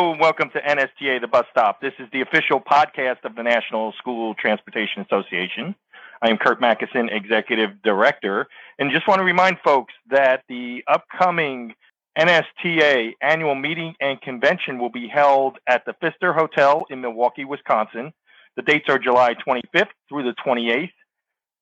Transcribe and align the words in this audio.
Hello, 0.00 0.16
welcome 0.18 0.48
to 0.52 0.60
NSTA, 0.62 1.20
the 1.20 1.28
bus 1.28 1.44
stop. 1.50 1.82
This 1.82 1.92
is 1.98 2.08
the 2.10 2.22
official 2.22 2.58
podcast 2.58 3.22
of 3.24 3.34
the 3.36 3.42
National 3.42 3.92
School 3.98 4.34
Transportation 4.34 5.02
Association. 5.02 5.74
I 6.22 6.30
am 6.30 6.38
Curt 6.38 6.58
Macysyn, 6.58 7.14
Executive 7.14 7.82
Director, 7.82 8.46
and 8.78 8.90
just 8.92 9.06
want 9.06 9.18
to 9.18 9.26
remind 9.26 9.58
folks 9.62 9.92
that 10.08 10.44
the 10.48 10.82
upcoming 10.88 11.74
NSTA 12.18 13.12
annual 13.20 13.54
meeting 13.54 13.94
and 14.00 14.18
convention 14.22 14.78
will 14.78 14.88
be 14.88 15.06
held 15.06 15.58
at 15.66 15.84
the 15.84 15.92
Pfister 16.00 16.32
Hotel 16.32 16.86
in 16.88 17.02
Milwaukee, 17.02 17.44
Wisconsin. 17.44 18.14
The 18.56 18.62
dates 18.62 18.88
are 18.88 18.98
July 18.98 19.34
25th 19.46 19.88
through 20.08 20.22
the 20.22 20.34
28th. 20.42 20.92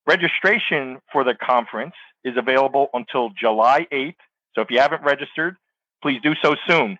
Registration 0.06 0.98
for 1.10 1.24
the 1.24 1.34
conference 1.34 1.94
is 2.22 2.36
available 2.36 2.86
until 2.94 3.30
July 3.30 3.88
8th. 3.90 4.14
So 4.54 4.60
if 4.60 4.70
you 4.70 4.78
haven't 4.78 5.02
registered, 5.02 5.56
please 6.02 6.20
do 6.22 6.34
so 6.40 6.54
soon. 6.68 6.98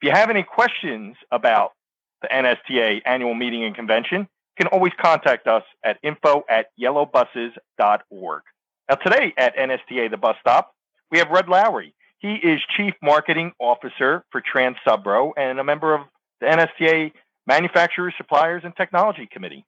If 0.00 0.08
you 0.08 0.12
have 0.12 0.28
any 0.28 0.42
questions 0.42 1.16
about 1.30 1.72
the 2.20 2.28
NSTA 2.28 3.00
annual 3.06 3.34
meeting 3.34 3.64
and 3.64 3.74
convention, 3.74 4.20
you 4.20 4.64
can 4.64 4.66
always 4.66 4.92
contact 5.00 5.46
us 5.46 5.62
at 5.82 5.98
info 6.02 6.44
at 6.50 6.66
yellowbuses.org. 6.78 8.42
Now, 8.88 8.94
today 8.96 9.32
at 9.38 9.56
NSTA, 9.56 10.10
the 10.10 10.18
bus 10.18 10.36
stop, 10.40 10.74
we 11.10 11.18
have 11.18 11.28
Rudd 11.30 11.48
Lowry. 11.48 11.94
He 12.18 12.34
is 12.34 12.60
Chief 12.76 12.92
Marketing 13.02 13.52
Officer 13.58 14.22
for 14.30 14.42
Transubro 14.42 15.32
and 15.36 15.58
a 15.58 15.64
member 15.64 15.94
of 15.94 16.02
the 16.40 16.46
NSTA 16.46 17.12
Manufacturers, 17.46 18.12
Suppliers, 18.18 18.62
and 18.64 18.76
Technology 18.76 19.26
Committee. 19.30 19.64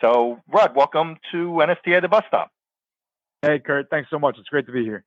So, 0.00 0.40
Rudd, 0.48 0.74
welcome 0.74 1.16
to 1.32 1.60
NSTA, 1.62 2.00
the 2.00 2.08
bus 2.08 2.24
stop. 2.28 2.50
Hey, 3.42 3.58
Curt, 3.58 3.88
thanks 3.90 4.08
so 4.08 4.18
much. 4.18 4.36
It's 4.38 4.48
great 4.48 4.66
to 4.66 4.72
be 4.72 4.84
here. 4.84 5.04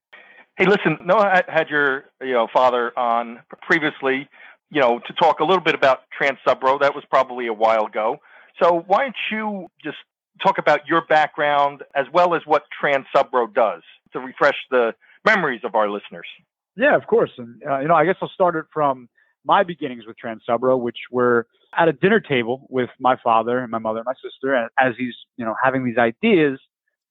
Hey, 0.58 0.66
listen, 0.68 1.00
Noah 1.04 1.44
had 1.48 1.70
your 1.70 2.06
you 2.22 2.34
know 2.34 2.48
father 2.54 2.98
on 2.98 3.40
previously, 3.62 4.28
you 4.70 4.82
know, 4.82 5.00
to 5.08 5.14
talk 5.14 5.40
a 5.40 5.44
little 5.44 5.64
bit 5.64 5.74
about 5.74 6.02
Transubro. 6.20 6.80
That 6.80 6.94
was 6.94 7.04
probably 7.10 7.48
a 7.48 7.54
while 7.54 7.86
ago. 7.86 8.18
So 8.62 8.84
why 8.86 9.04
don't 9.04 9.16
you 9.32 9.68
just 9.84 9.98
talk 10.42 10.60
about 10.60 10.88
your 10.88 11.06
background 11.08 11.82
as 11.96 12.06
well 12.14 12.36
as 12.36 12.42
what 12.46 12.64
Transubro 12.82 13.52
does 13.52 13.82
to 14.14 14.20
refresh 14.20 14.58
the 14.70 14.94
memories 15.26 15.62
of 15.64 15.74
our 15.74 15.90
listeners? 15.90 16.28
Yeah, 16.76 16.96
of 16.96 17.08
course. 17.08 17.32
And 17.38 17.62
uh, 17.68 17.80
you 17.80 17.88
know, 17.88 17.96
I 17.96 18.06
guess 18.06 18.16
I'll 18.22 18.30
start 18.30 18.56
it 18.56 18.66
from 18.72 19.10
my 19.46 19.64
beginnings 19.64 20.04
with 20.06 20.18
Transubro, 20.24 20.80
which 20.80 20.98
were 21.12 21.48
at 21.76 21.88
a 21.88 21.94
dinner 21.94 22.20
table 22.20 22.68
with 22.70 22.90
my 23.00 23.18
father 23.24 23.58
and 23.58 23.72
my 23.72 23.80
mother 23.80 24.00
and 24.00 24.06
my 24.06 24.14
sister, 24.24 24.54
and 24.54 24.70
as 24.80 24.94
he's 25.00 25.16
you 25.38 25.46
know 25.46 25.56
having 25.64 25.84
these 25.84 25.98
ideas 25.98 26.60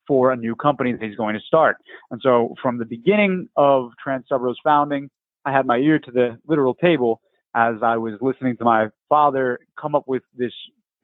for 0.07 0.33
a 0.33 0.37
new 0.37 0.55
company 0.55 0.93
that 0.93 1.03
he's 1.03 1.17
going 1.17 1.35
to 1.35 1.41
start. 1.41 1.77
And 2.11 2.21
so 2.23 2.55
from 2.61 2.79
the 2.79 2.85
beginning 2.85 3.49
of 3.57 3.91
Transubro's 4.05 4.59
founding, 4.65 5.11
I 5.45 5.53
had 5.53 5.67
my 5.67 5.77
ear 5.77 5.99
to 5.99 6.11
the 6.11 6.39
literal 6.47 6.75
table 6.75 7.21
as 7.55 7.77
I 7.83 7.97
was 7.97 8.15
listening 8.21 8.57
to 8.59 8.65
my 8.65 8.89
father 9.09 9.59
come 9.81 9.95
up 9.95 10.05
with 10.07 10.23
this 10.37 10.53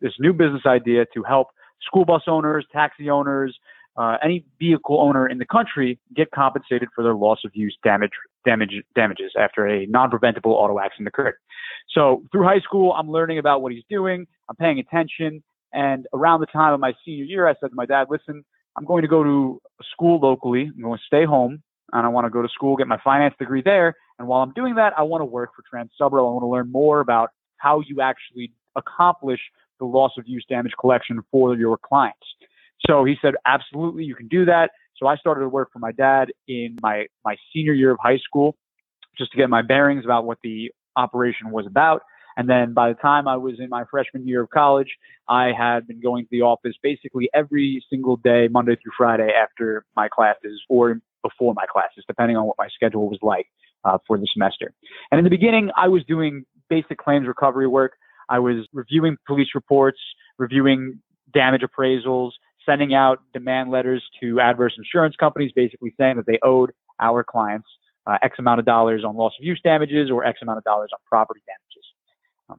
this 0.00 0.12
new 0.20 0.32
business 0.32 0.62
idea 0.64 1.04
to 1.12 1.22
help 1.24 1.48
school 1.82 2.04
bus 2.04 2.22
owners, 2.28 2.64
taxi 2.72 3.10
owners, 3.10 3.58
uh, 3.98 4.16
any 4.22 4.44
vehicle 4.60 5.00
owner 5.00 5.28
in 5.28 5.38
the 5.38 5.44
country 5.44 5.98
get 6.14 6.30
compensated 6.30 6.88
for 6.94 7.02
their 7.02 7.14
loss 7.14 7.40
of 7.44 7.50
use 7.54 7.76
damage, 7.82 8.12
damage 8.44 8.70
damages 8.94 9.32
after 9.36 9.66
a 9.66 9.86
non-preventable 9.86 10.52
auto 10.52 10.78
accident 10.78 11.08
occurred. 11.08 11.34
So 11.92 12.22
through 12.30 12.44
high 12.44 12.60
school, 12.60 12.92
I'm 12.92 13.10
learning 13.10 13.38
about 13.38 13.60
what 13.60 13.72
he's 13.72 13.82
doing. 13.90 14.26
I'm 14.48 14.54
paying 14.54 14.78
attention. 14.78 15.42
And 15.72 16.06
around 16.14 16.40
the 16.40 16.46
time 16.46 16.72
of 16.72 16.80
my 16.80 16.92
senior 17.04 17.24
year, 17.24 17.48
I 17.48 17.54
said 17.60 17.70
to 17.70 17.74
my 17.74 17.86
dad, 17.86 18.06
listen, 18.08 18.44
I'm 18.78 18.84
going 18.84 19.02
to 19.02 19.08
go 19.08 19.24
to 19.24 19.60
school 19.92 20.20
locally. 20.20 20.70
I'm 20.74 20.82
going 20.82 20.98
to 20.98 21.04
stay 21.04 21.24
home 21.24 21.62
and 21.92 22.06
I 22.06 22.08
want 22.08 22.26
to 22.26 22.30
go 22.30 22.42
to 22.42 22.48
school, 22.48 22.76
get 22.76 22.86
my 22.86 23.00
finance 23.02 23.34
degree 23.38 23.62
there. 23.62 23.94
And 24.18 24.28
while 24.28 24.42
I'm 24.42 24.52
doing 24.52 24.76
that, 24.76 24.92
I 24.96 25.02
want 25.02 25.22
to 25.22 25.24
work 25.24 25.50
for 25.56 25.62
Transubro. 25.62 26.20
I 26.20 26.32
want 26.32 26.42
to 26.42 26.48
learn 26.48 26.70
more 26.70 27.00
about 27.00 27.30
how 27.56 27.80
you 27.80 28.00
actually 28.00 28.52
accomplish 28.76 29.40
the 29.80 29.84
loss 29.84 30.12
of 30.16 30.24
use 30.26 30.44
damage 30.48 30.72
collection 30.78 31.20
for 31.30 31.56
your 31.56 31.76
clients. 31.76 32.26
So 32.86 33.04
he 33.04 33.16
said, 33.20 33.34
absolutely, 33.46 34.04
you 34.04 34.14
can 34.14 34.28
do 34.28 34.44
that. 34.44 34.70
So 34.96 35.06
I 35.06 35.16
started 35.16 35.40
to 35.40 35.48
work 35.48 35.70
for 35.72 35.78
my 35.78 35.92
dad 35.92 36.30
in 36.46 36.76
my, 36.82 37.06
my 37.24 37.36
senior 37.52 37.72
year 37.72 37.90
of 37.90 37.98
high 38.00 38.18
school 38.18 38.56
just 39.16 39.32
to 39.32 39.38
get 39.38 39.50
my 39.50 39.62
bearings 39.62 40.04
about 40.04 40.24
what 40.24 40.38
the 40.42 40.70
operation 40.96 41.50
was 41.50 41.66
about. 41.66 42.02
And 42.38 42.48
then 42.48 42.72
by 42.72 42.88
the 42.88 42.94
time 42.94 43.26
I 43.26 43.36
was 43.36 43.56
in 43.58 43.68
my 43.68 43.84
freshman 43.90 44.26
year 44.26 44.42
of 44.42 44.50
college, 44.50 44.88
I 45.28 45.50
had 45.58 45.88
been 45.88 46.00
going 46.00 46.24
to 46.24 46.28
the 46.30 46.42
office 46.42 46.74
basically 46.82 47.28
every 47.34 47.84
single 47.90 48.16
day, 48.16 48.46
Monday 48.48 48.76
through 48.76 48.92
Friday 48.96 49.30
after 49.30 49.84
my 49.96 50.08
classes 50.08 50.62
or 50.68 51.00
before 51.22 51.52
my 51.52 51.66
classes, 51.70 52.04
depending 52.06 52.36
on 52.36 52.46
what 52.46 52.54
my 52.56 52.68
schedule 52.68 53.08
was 53.08 53.18
like 53.22 53.46
uh, 53.84 53.98
for 54.06 54.16
the 54.16 54.28
semester. 54.32 54.72
And 55.10 55.18
in 55.18 55.24
the 55.24 55.30
beginning, 55.30 55.70
I 55.76 55.88
was 55.88 56.04
doing 56.04 56.44
basic 56.70 56.96
claims 56.98 57.26
recovery 57.26 57.66
work. 57.66 57.94
I 58.28 58.38
was 58.38 58.68
reviewing 58.72 59.16
police 59.26 59.48
reports, 59.54 59.98
reviewing 60.38 61.00
damage 61.34 61.62
appraisals, 61.62 62.30
sending 62.64 62.94
out 62.94 63.18
demand 63.32 63.72
letters 63.72 64.04
to 64.22 64.40
adverse 64.40 64.74
insurance 64.78 65.16
companies, 65.18 65.50
basically 65.56 65.92
saying 65.98 66.16
that 66.16 66.26
they 66.26 66.38
owed 66.44 66.70
our 67.00 67.24
clients 67.24 67.66
uh, 68.08 68.16
X 68.22 68.36
amount 68.38 68.58
of 68.58 68.66
dollars 68.66 69.04
on 69.04 69.16
loss 69.16 69.32
of 69.38 69.44
use 69.44 69.60
damages 69.62 70.10
or 70.10 70.24
X 70.24 70.40
amount 70.42 70.58
of 70.58 70.64
dollars 70.64 70.90
on 70.92 70.98
property 71.06 71.40
damages. 71.46 71.67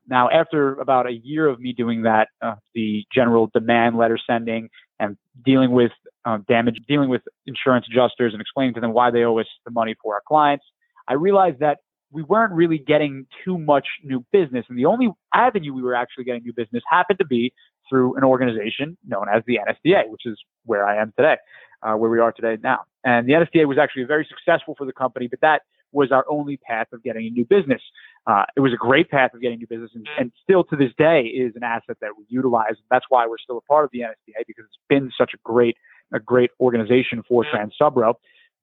Now, 0.08 0.30
after 0.30 0.74
about 0.76 1.08
a 1.08 1.14
year 1.14 1.48
of 1.48 1.60
me 1.60 1.74
doing 1.74 2.04
that, 2.04 2.30
uh, 2.42 2.56
the 2.74 3.06
general 3.14 3.50
demand 3.54 3.98
letter 3.98 4.20
sending 4.26 4.70
and 5.00 5.18
dealing 5.44 5.72
with 5.72 5.92
uh, 6.26 6.40
damage, 6.48 6.80
dealing 6.88 7.10
with 7.10 7.22
insurance 7.46 7.88
adjusters 7.90 8.34
and 8.34 8.42
explaining 8.42 8.74
to 8.76 8.82
them 8.82 8.94
why 8.94 9.10
they 9.10 9.24
owe 9.24 9.38
us 9.40 9.48
the 9.66 9.72
money 9.72 9.96
for 10.02 10.14
our 10.14 10.22
clients, 10.28 10.66
I 11.08 11.14
realized 11.14 11.60
that 11.60 11.80
we 12.12 12.24
weren't 12.24 12.54
really 12.54 12.78
getting 12.78 13.28
too 13.44 13.58
much 13.58 13.88
new 14.04 14.26
business. 14.32 14.66
And 14.70 14.78
the 14.78 14.86
only 14.86 15.10
avenue 15.34 15.74
we 15.74 15.82
were 15.82 15.96
actually 15.96 16.24
getting 16.24 16.44
new 16.44 16.54
business 16.54 16.84
happened 16.90 17.20
to 17.20 17.26
be 17.26 17.54
through 17.88 18.16
an 18.16 18.24
organization 18.24 18.98
known 19.08 19.28
as 19.34 19.44
the 19.48 19.58
NSTA, 19.58 20.10
which 20.10 20.26
is 20.26 20.40
where 20.66 20.86
I 20.86 21.02
am 21.02 21.14
today, 21.18 21.38
uh, 21.84 21.94
where 21.94 22.10
we 22.10 22.20
are 22.20 22.32
today 22.32 22.58
now. 22.62 22.80
And 23.04 23.28
the 23.28 23.34
NSTA 23.34 23.68
was 23.68 23.78
actually 23.78 24.04
very 24.04 24.28
successful 24.30 24.76
for 24.78 24.86
the 24.86 24.94
company, 24.94 25.28
but 25.28 25.42
that 25.42 25.62
was 25.92 26.12
our 26.12 26.26
only 26.30 26.58
path 26.58 26.88
of 26.94 27.04
getting 27.04 27.28
a 27.28 27.30
new 27.30 27.46
business. 27.46 27.82
Uh, 28.28 28.44
it 28.56 28.60
was 28.60 28.74
a 28.74 28.78
great 28.78 29.10
path 29.10 29.34
of 29.34 29.42
getting 29.42 29.58
new 29.58 29.68
business 29.68 29.92
and, 29.96 30.08
and, 30.20 30.32
still 30.44 30.64
to 30.64 30.76
this 30.76 30.92
day 30.98 31.22
is 31.22 31.56
an 31.56 31.64
asset 31.64 31.98
that 32.02 32.12
we 32.18 32.26
utilize. 32.28 32.74
That's 32.92 33.06
why 33.10 33.26
we're 33.26 33.38
still 33.38 33.58
a 33.58 33.62
part 33.62 33.86
of 33.86 33.92
the 33.92 34.00
NSTA 34.00 34.44
because 34.46 34.66
it's 34.66 34.78
been 34.88 35.12
such 35.18 35.32
a 35.34 35.38
great, 35.44 35.78
a 36.14 36.20
great 36.20 36.52
organization 36.60 37.24
for 37.28 37.44
Transubro. 37.46 38.16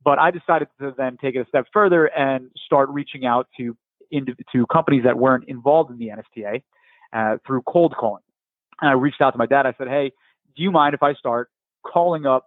But 0.05 0.19
I 0.19 0.31
decided 0.31 0.69
to 0.81 0.95
then 0.97 1.17
take 1.21 1.35
it 1.35 1.41
a 1.41 1.47
step 1.47 1.67
further 1.73 2.07
and 2.07 2.51
start 2.65 2.91
reaching 2.91 3.27
out 3.27 3.49
to 3.59 3.77
into, 4.13 4.35
to 4.53 4.67
companies 4.67 5.03
that 5.05 5.19
weren't 5.19 5.45
involved 5.49 5.91
in 5.91 5.99
the 5.99 6.11
NSTA 6.11 6.63
uh, 7.13 7.39
through 7.45 7.63
cold 7.63 7.95
calling. 7.99 8.23
And 8.81 8.91
I 8.91 8.93
reached 8.93 9.21
out 9.21 9.31
to 9.33 9.39
my 9.39 9.47
dad. 9.47 9.67
I 9.67 9.75
said, 9.79 9.89
"Hey, 9.89 10.13
do 10.57 10.63
you 10.63 10.71
mind 10.71 10.95
if 10.95 11.03
I 11.03 11.15
start 11.15 11.51
calling 11.85 12.25
up 12.25 12.47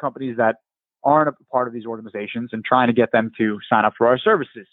companies 0.00 0.36
that 0.36 0.56
aren't 1.04 1.28
a 1.28 1.32
part 1.50 1.68
of 1.68 1.74
these 1.74 1.86
organizations 1.86 2.50
and 2.52 2.64
trying 2.64 2.88
to 2.88 2.92
get 2.92 3.12
them 3.12 3.30
to 3.38 3.58
sign 3.68 3.84
up 3.84 3.94
for 3.96 4.06
our 4.06 4.18
services. 4.18 4.66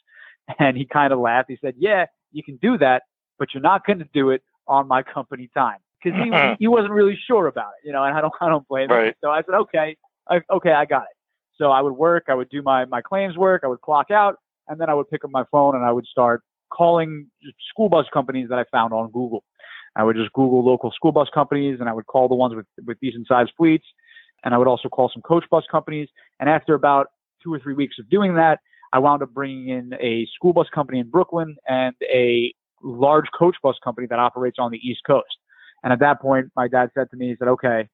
And 0.60 0.78
he 0.78 0.86
kind 0.86 1.12
of 1.12 1.20
laughed. 1.20 1.50
He 1.50 1.58
said, 1.62 1.76
Yeah, 1.78 2.06
you 2.32 2.44
can 2.44 2.58
do 2.58 2.78
that, 2.78 3.04
but 3.38 3.50
you're 3.54 3.62
not 3.62 3.86
going 3.86 4.00
to 4.00 4.08
do 4.14 4.30
it 4.30 4.42
on 4.68 4.88
my 4.88 5.04
company 5.04 5.50
time 5.54 5.80
because 6.02 6.18
he, 6.22 6.32
he 6.60 6.68
wasn't 6.68 6.92
really 6.92 7.18
sure 7.28 7.48
about 7.48 7.72
it, 7.82 7.88
you 7.88 7.94
know, 7.94 8.04
and 8.04 8.16
I 8.18 8.22
don't, 8.22 8.34
I 8.42 8.50
don't 8.50 8.68
blame 8.68 8.90
right. 8.90 9.08
him. 9.08 9.14
So 9.22 9.30
I 9.30 9.42
said, 9.44 9.56
okay, 9.56 9.98
I, 10.30 10.42
okay, 10.52 10.72
I 10.72 10.86
got 10.86 11.04
it. 11.04 11.18
So 11.58 11.72
I 11.72 11.82
would 11.82 11.94
work, 11.94 12.26
I 12.30 12.36
would 12.36 12.50
do 12.50 12.62
my, 12.62 12.86
my 12.86 13.02
claims 13.02 13.36
work, 13.36 13.62
I 13.64 13.68
would 13.68 13.82
clock 13.82 14.12
out, 14.12 14.36
and 14.68 14.80
then 14.80 14.90
I 14.90 14.94
would 14.94 15.10
pick 15.10 15.24
up 15.24 15.32
my 15.32 15.44
phone 15.52 15.76
and 15.76 15.84
I 15.84 15.92
would 15.92 16.06
start 16.06 16.44
calling 16.72 17.28
school 17.70 17.90
bus 17.90 18.06
companies 18.14 18.50
that 18.50 18.60
I 18.60 18.66
found 18.72 18.94
on 18.94 19.08
Google. 19.12 19.44
I 19.96 20.04
would 20.04 20.16
just 20.16 20.32
Google 20.34 20.64
local 20.64 20.92
school 20.92 21.12
bus 21.12 21.28
companies 21.34 21.78
and 21.80 21.90
I 21.90 21.94
would 21.94 22.06
call 22.06 22.28
the 22.28 22.36
ones 22.36 22.54
with, 22.56 22.68
with 22.86 23.00
decent 23.02 23.28
sized 23.28 23.52
fleets 23.58 23.86
and 24.44 24.54
I 24.54 24.58
would 24.58 24.68
also 24.68 24.90
call 24.90 25.10
some 25.12 25.22
coach 25.22 25.46
bus 25.50 25.64
companies. 25.72 26.08
And 26.40 26.50
after 26.50 26.74
about 26.76 27.08
two 27.44 27.54
or 27.54 27.60
three 27.60 27.74
weeks 27.74 27.96
of 28.00 28.10
doing 28.10 28.36
that, 28.36 28.60
I 28.94 29.00
wound 29.00 29.22
up 29.24 29.34
bringing 29.34 29.70
in 29.70 29.94
a 30.02 30.28
school 30.36 30.54
bus 30.54 30.68
company 30.74 31.00
in 31.00 31.10
Brooklyn 31.10 31.58
and 31.68 31.96
a 32.04 32.54
large 32.82 33.26
coach 33.38 33.56
bus 33.62 33.76
company 33.84 34.08
that 34.08 34.20
operates 34.20 34.58
on 34.60 34.72
the 34.72 34.78
East 34.78 35.02
Coast. 35.06 35.38
And 35.84 35.94
at 35.94 36.00
that 36.00 36.22
point, 36.22 36.52
my 36.56 36.68
dad 36.68 36.90
said 36.94 37.10
to 37.12 37.18
me, 37.18 37.30
he 37.30 37.36
said, 37.38 37.48
okay, 37.50 37.88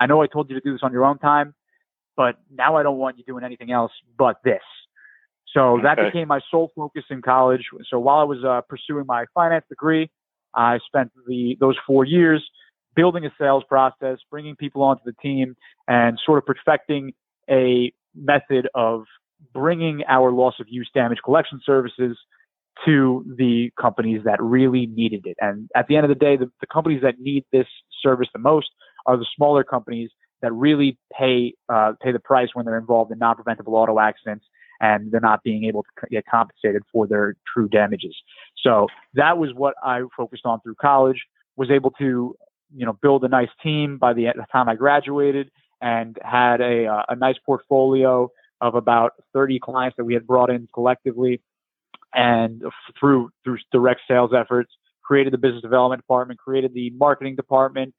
I 0.00 0.06
know 0.06 0.22
I 0.22 0.26
told 0.26 0.50
you 0.50 0.54
to 0.54 0.60
do 0.60 0.72
this 0.72 0.80
on 0.82 0.92
your 0.92 1.04
own 1.04 1.18
time, 1.18 1.54
but 2.16 2.36
now 2.50 2.76
I 2.76 2.82
don't 2.82 2.98
want 2.98 3.18
you 3.18 3.24
doing 3.24 3.44
anything 3.44 3.70
else 3.72 3.92
but 4.18 4.36
this. 4.44 4.60
So 5.54 5.80
that 5.82 5.96
became 5.96 6.28
my 6.28 6.40
sole 6.50 6.72
focus 6.74 7.04
in 7.10 7.20
college. 7.20 7.62
So 7.90 7.98
while 7.98 8.18
I 8.18 8.24
was 8.24 8.42
uh, 8.44 8.62
pursuing 8.68 9.04
my 9.06 9.26
finance 9.34 9.64
degree, 9.68 10.10
I 10.54 10.78
spent 10.86 11.12
the 11.26 11.56
those 11.60 11.76
four 11.86 12.04
years 12.04 12.42
building 12.94 13.24
a 13.24 13.32
sales 13.38 13.64
process, 13.68 14.18
bringing 14.30 14.56
people 14.56 14.82
onto 14.82 15.02
the 15.04 15.14
team, 15.22 15.56
and 15.88 16.18
sort 16.24 16.38
of 16.38 16.46
perfecting 16.46 17.12
a 17.50 17.92
method 18.14 18.68
of 18.74 19.04
bringing 19.52 20.02
our 20.08 20.30
loss 20.30 20.54
of 20.60 20.66
use 20.68 20.90
damage 20.94 21.18
collection 21.24 21.60
services 21.64 22.16
to 22.84 23.24
the 23.36 23.70
companies 23.80 24.22
that 24.24 24.42
really 24.42 24.86
needed 24.86 25.26
it. 25.26 25.36
And 25.40 25.68
at 25.76 25.86
the 25.88 25.96
end 25.96 26.04
of 26.04 26.08
the 26.08 26.14
day, 26.14 26.36
the, 26.36 26.50
the 26.60 26.66
companies 26.66 27.02
that 27.02 27.20
need 27.20 27.44
this 27.52 27.66
service 28.02 28.28
the 28.32 28.38
most 28.38 28.70
are 29.06 29.16
the 29.16 29.26
smaller 29.36 29.62
companies 29.62 30.10
that 30.40 30.52
really 30.52 30.98
pay 31.16 31.54
uh, 31.68 31.92
pay 32.02 32.12
the 32.12 32.18
price 32.18 32.48
when 32.54 32.64
they're 32.66 32.78
involved 32.78 33.12
in 33.12 33.18
non-preventable 33.18 33.74
auto 33.74 33.98
accidents 33.98 34.44
and 34.80 35.12
they're 35.12 35.20
not 35.20 35.42
being 35.44 35.64
able 35.64 35.84
to 35.84 36.06
get 36.10 36.24
compensated 36.26 36.82
for 36.92 37.06
their 37.06 37.36
true 37.52 37.68
damages. 37.68 38.16
So 38.62 38.88
that 39.14 39.38
was 39.38 39.50
what 39.54 39.74
I 39.82 40.02
focused 40.16 40.44
on 40.44 40.60
through 40.60 40.74
college. 40.74 41.22
Was 41.56 41.70
able 41.70 41.90
to, 41.92 42.34
you 42.74 42.86
know, 42.86 42.94
build 43.00 43.24
a 43.24 43.28
nice 43.28 43.50
team 43.62 43.98
by 43.98 44.14
the 44.14 44.32
time 44.50 44.68
I 44.68 44.74
graduated, 44.74 45.50
and 45.80 46.16
had 46.22 46.60
a 46.60 46.86
uh, 46.86 47.02
a 47.10 47.16
nice 47.16 47.36
portfolio 47.44 48.30
of 48.62 48.76
about 48.76 49.12
30 49.34 49.58
clients 49.58 49.96
that 49.98 50.04
we 50.04 50.14
had 50.14 50.26
brought 50.26 50.48
in 50.48 50.68
collectively, 50.72 51.42
and 52.14 52.62
through 52.98 53.30
through 53.44 53.58
direct 53.72 54.00
sales 54.08 54.30
efforts, 54.34 54.70
created 55.02 55.32
the 55.32 55.38
business 55.38 55.62
development 55.62 56.00
department, 56.00 56.38
created 56.38 56.72
the 56.72 56.90
marketing 56.90 57.34
department, 57.36 57.92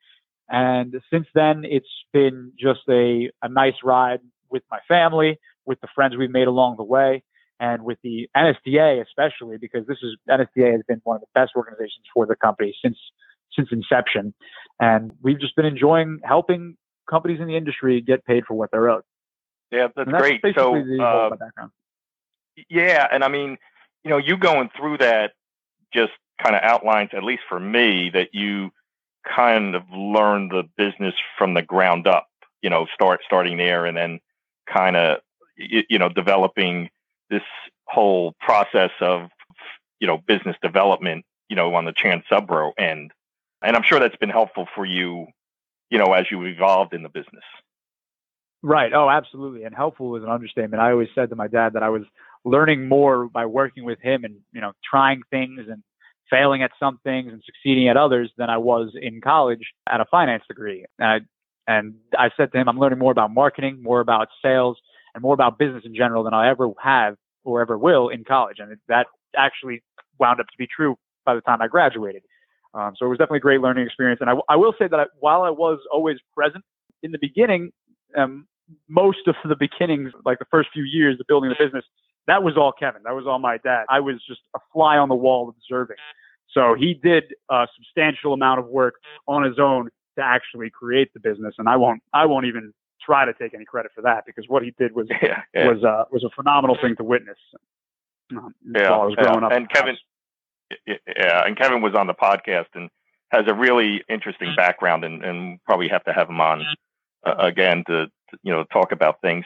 and 0.49 0.95
since 1.11 1.27
then 1.35 1.63
it's 1.65 1.85
been 2.13 2.53
just 2.57 2.81
a 2.89 3.29
a 3.43 3.49
nice 3.49 3.75
ride 3.83 4.21
with 4.49 4.63
my 4.71 4.79
family, 4.87 5.37
with 5.65 5.79
the 5.81 5.87
friends 5.93 6.15
we've 6.15 6.31
made 6.31 6.47
along 6.47 6.77
the 6.77 6.83
way, 6.83 7.21
and 7.59 7.83
with 7.83 7.97
the 8.03 8.29
NSTA 8.35 9.03
especially 9.03 9.57
because 9.57 9.85
this 9.85 9.97
is 10.01 10.15
NSTA 10.29 10.71
has 10.71 10.81
been 10.87 11.01
one 11.03 11.17
of 11.17 11.21
the 11.21 11.27
best 11.35 11.51
organizations 11.57 12.05
for 12.13 12.25
the 12.25 12.37
company 12.37 12.73
since 12.81 12.97
since 13.55 13.67
inception, 13.71 14.33
and 14.79 15.11
we've 15.21 15.39
just 15.41 15.57
been 15.57 15.65
enjoying 15.65 16.19
helping 16.23 16.77
companies 17.09 17.41
in 17.41 17.47
the 17.47 17.57
industry 17.57 17.99
get 17.99 18.23
paid 18.25 18.45
for 18.47 18.53
what 18.53 18.71
they're 18.71 18.89
owed. 18.89 19.03
Yeah, 19.73 19.87
that's, 19.95 20.11
that's 20.11 20.21
great. 20.21 20.41
So, 20.55 20.75
uh, 21.01 21.31
yeah, 22.69 23.07
and 23.11 23.23
I 23.23 23.27
mean, 23.27 23.57
you 24.03 24.11
know, 24.11 24.17
you 24.17 24.37
going 24.37 24.69
through 24.77 24.99
that 24.99 25.31
just 25.91 26.11
kind 26.41 26.55
of 26.55 26.61
outlines, 26.61 27.09
at 27.13 27.23
least 27.23 27.41
for 27.49 27.59
me, 27.59 28.11
that 28.13 28.29
you 28.33 28.69
kind 29.27 29.73
of 29.73 29.83
learn 29.91 30.49
the 30.49 30.63
business 30.77 31.15
from 31.37 31.55
the 31.55 31.63
ground 31.63 32.05
up. 32.05 32.27
You 32.61 32.69
know, 32.69 32.85
start 32.93 33.21
starting 33.25 33.57
there, 33.57 33.85
and 33.87 33.97
then 33.97 34.19
kind 34.71 34.95
of 34.95 35.19
you, 35.57 35.83
you 35.89 35.97
know 35.97 36.09
developing 36.09 36.89
this 37.31 37.41
whole 37.85 38.35
process 38.39 38.91
of 39.01 39.29
you 39.99 40.05
know 40.05 40.19
business 40.19 40.55
development. 40.61 41.25
You 41.49 41.55
know, 41.55 41.73
on 41.73 41.85
the 41.85 41.93
Transubro 41.93 42.73
end, 42.77 43.11
and 43.63 43.75
I'm 43.75 43.83
sure 43.83 43.99
that's 43.99 44.15
been 44.17 44.29
helpful 44.29 44.67
for 44.75 44.85
you. 44.85 45.25
You 45.89 45.97
know, 45.97 46.13
as 46.13 46.29
you 46.29 46.43
evolved 46.45 46.93
in 46.93 47.01
the 47.01 47.09
business. 47.09 47.43
Right. 48.63 48.93
Oh, 48.93 49.09
absolutely. 49.09 49.65
And 49.65 49.75
helpful 49.75 50.15
is 50.15 50.23
an 50.23 50.29
understatement. 50.29 50.81
I 50.81 50.91
always 50.91 51.09
said 51.13 51.29
to 51.29 51.35
my 51.35 51.47
dad 51.47 51.73
that 51.73 51.83
I 51.83 51.89
was 51.89 52.03
learning 52.45 52.87
more 52.87 53.27
by 53.27 53.45
working 53.45 53.83
with 53.83 53.99
him 54.01 54.23
and 54.23 54.35
you 54.53 54.61
know 54.61 54.71
trying 54.89 55.21
things 55.29 55.61
and 55.69 55.83
failing 56.29 56.63
at 56.63 56.71
some 56.79 56.99
things 57.03 57.31
and 57.31 57.43
succeeding 57.45 57.89
at 57.89 57.97
others 57.97 58.31
than 58.37 58.49
I 58.49 58.57
was 58.57 58.91
in 58.99 59.21
college 59.21 59.61
at 59.91 59.99
a 60.01 60.05
finance 60.05 60.43
degree. 60.47 60.85
And 60.97 61.07
I, 61.07 61.19
and 61.71 61.95
I 62.17 62.29
said 62.37 62.51
to 62.53 62.57
him, 62.57 62.69
I'm 62.69 62.79
learning 62.79 62.99
more 62.99 63.11
about 63.11 63.31
marketing, 63.31 63.83
more 63.83 63.99
about 63.99 64.29
sales, 64.43 64.77
and 65.13 65.21
more 65.21 65.33
about 65.33 65.59
business 65.59 65.83
in 65.85 65.93
general 65.95 66.23
than 66.23 66.33
I 66.33 66.49
ever 66.49 66.69
have 66.81 67.17
or 67.43 67.61
ever 67.61 67.77
will 67.77 68.09
in 68.09 68.23
college. 68.23 68.57
And 68.59 68.75
that 68.87 69.07
actually 69.37 69.83
wound 70.19 70.39
up 70.39 70.47
to 70.47 70.57
be 70.57 70.67
true 70.73 70.95
by 71.25 71.35
the 71.35 71.41
time 71.41 71.61
I 71.61 71.67
graduated. 71.67 72.23
Um, 72.73 72.93
so 72.97 73.05
it 73.05 73.09
was 73.09 73.17
definitely 73.19 73.37
a 73.37 73.41
great 73.41 73.61
learning 73.61 73.85
experience. 73.85 74.21
And 74.21 74.29
I, 74.29 74.33
I 74.49 74.55
will 74.55 74.73
say 74.79 74.87
that 74.89 74.99
I, 74.99 75.05
while 75.19 75.43
I 75.43 75.49
was 75.51 75.79
always 75.91 76.17
present 76.35 76.63
in 77.03 77.11
the 77.11 77.19
beginning, 77.19 77.71
um, 78.17 78.47
most 78.87 79.27
of 79.27 79.35
the 79.47 79.55
beginnings, 79.55 80.11
like 80.25 80.39
the 80.39 80.45
first 80.51 80.69
few 80.73 80.83
years 80.83 81.19
of 81.19 81.27
building 81.27 81.49
the 81.49 81.63
business, 81.63 81.85
that 82.27 82.43
was 82.43 82.55
all 82.57 82.71
Kevin. 82.71 83.01
That 83.03 83.15
was 83.15 83.25
all 83.27 83.39
my 83.39 83.57
dad. 83.57 83.85
I 83.89 83.99
was 83.99 84.15
just 84.27 84.41
a 84.55 84.59
fly 84.71 84.97
on 84.97 85.09
the 85.09 85.15
wall 85.15 85.49
observing. 85.49 85.97
So 86.51 86.75
he 86.77 86.93
did 86.93 87.25
a 87.49 87.67
substantial 87.75 88.33
amount 88.33 88.59
of 88.59 88.67
work 88.67 88.95
on 89.27 89.43
his 89.43 89.59
own 89.59 89.89
to 90.17 90.23
actually 90.23 90.69
create 90.69 91.13
the 91.13 91.19
business, 91.19 91.55
and 91.57 91.67
I 91.67 91.75
won't 91.75 92.01
I 92.13 92.25
won't 92.25 92.45
even 92.45 92.73
try 93.03 93.25
to 93.25 93.33
take 93.33 93.53
any 93.53 93.65
credit 93.65 93.91
for 93.93 94.01
that 94.01 94.23
because 94.25 94.45
what 94.47 94.63
he 94.63 94.73
did 94.77 94.93
was 94.93 95.07
yeah, 95.21 95.41
yeah. 95.53 95.67
was 95.67 95.83
uh, 95.83 96.05
was 96.11 96.23
a 96.23 96.29
phenomenal 96.35 96.77
thing 96.81 96.95
to 96.97 97.03
witness. 97.03 97.37
Um, 98.31 98.53
yeah, 98.75 98.91
while 98.91 99.01
I 99.01 99.05
was 99.05 99.15
growing 99.15 99.41
yeah. 99.41 99.47
up, 99.47 99.51
and 99.51 99.69
Kevin, 99.69 99.97
yeah, 100.87 101.45
and 101.45 101.57
Kevin 101.57 101.81
was 101.81 101.93
on 101.95 102.07
the 102.07 102.13
podcast 102.13 102.67
and 102.75 102.89
has 103.31 103.45
a 103.47 103.53
really 103.53 104.03
interesting 104.07 104.53
background, 104.55 105.03
and, 105.03 105.23
and 105.23 105.63
probably 105.65 105.87
have 105.89 106.03
to 106.05 106.13
have 106.13 106.29
him 106.29 106.39
on 106.39 106.63
uh, 107.25 107.35
again 107.39 107.83
to, 107.87 108.05
to 108.05 108.22
you 108.43 108.51
know 108.51 108.63
talk 108.71 108.91
about 108.91 109.21
things. 109.21 109.45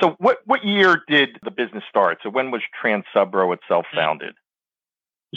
So, 0.00 0.16
what 0.18 0.38
what 0.44 0.64
year 0.64 1.02
did 1.08 1.30
the 1.42 1.50
business 1.50 1.84
start? 1.88 2.18
So, 2.22 2.30
when 2.30 2.50
was 2.50 2.62
Transubro 2.82 3.54
itself 3.54 3.86
founded? 3.94 4.34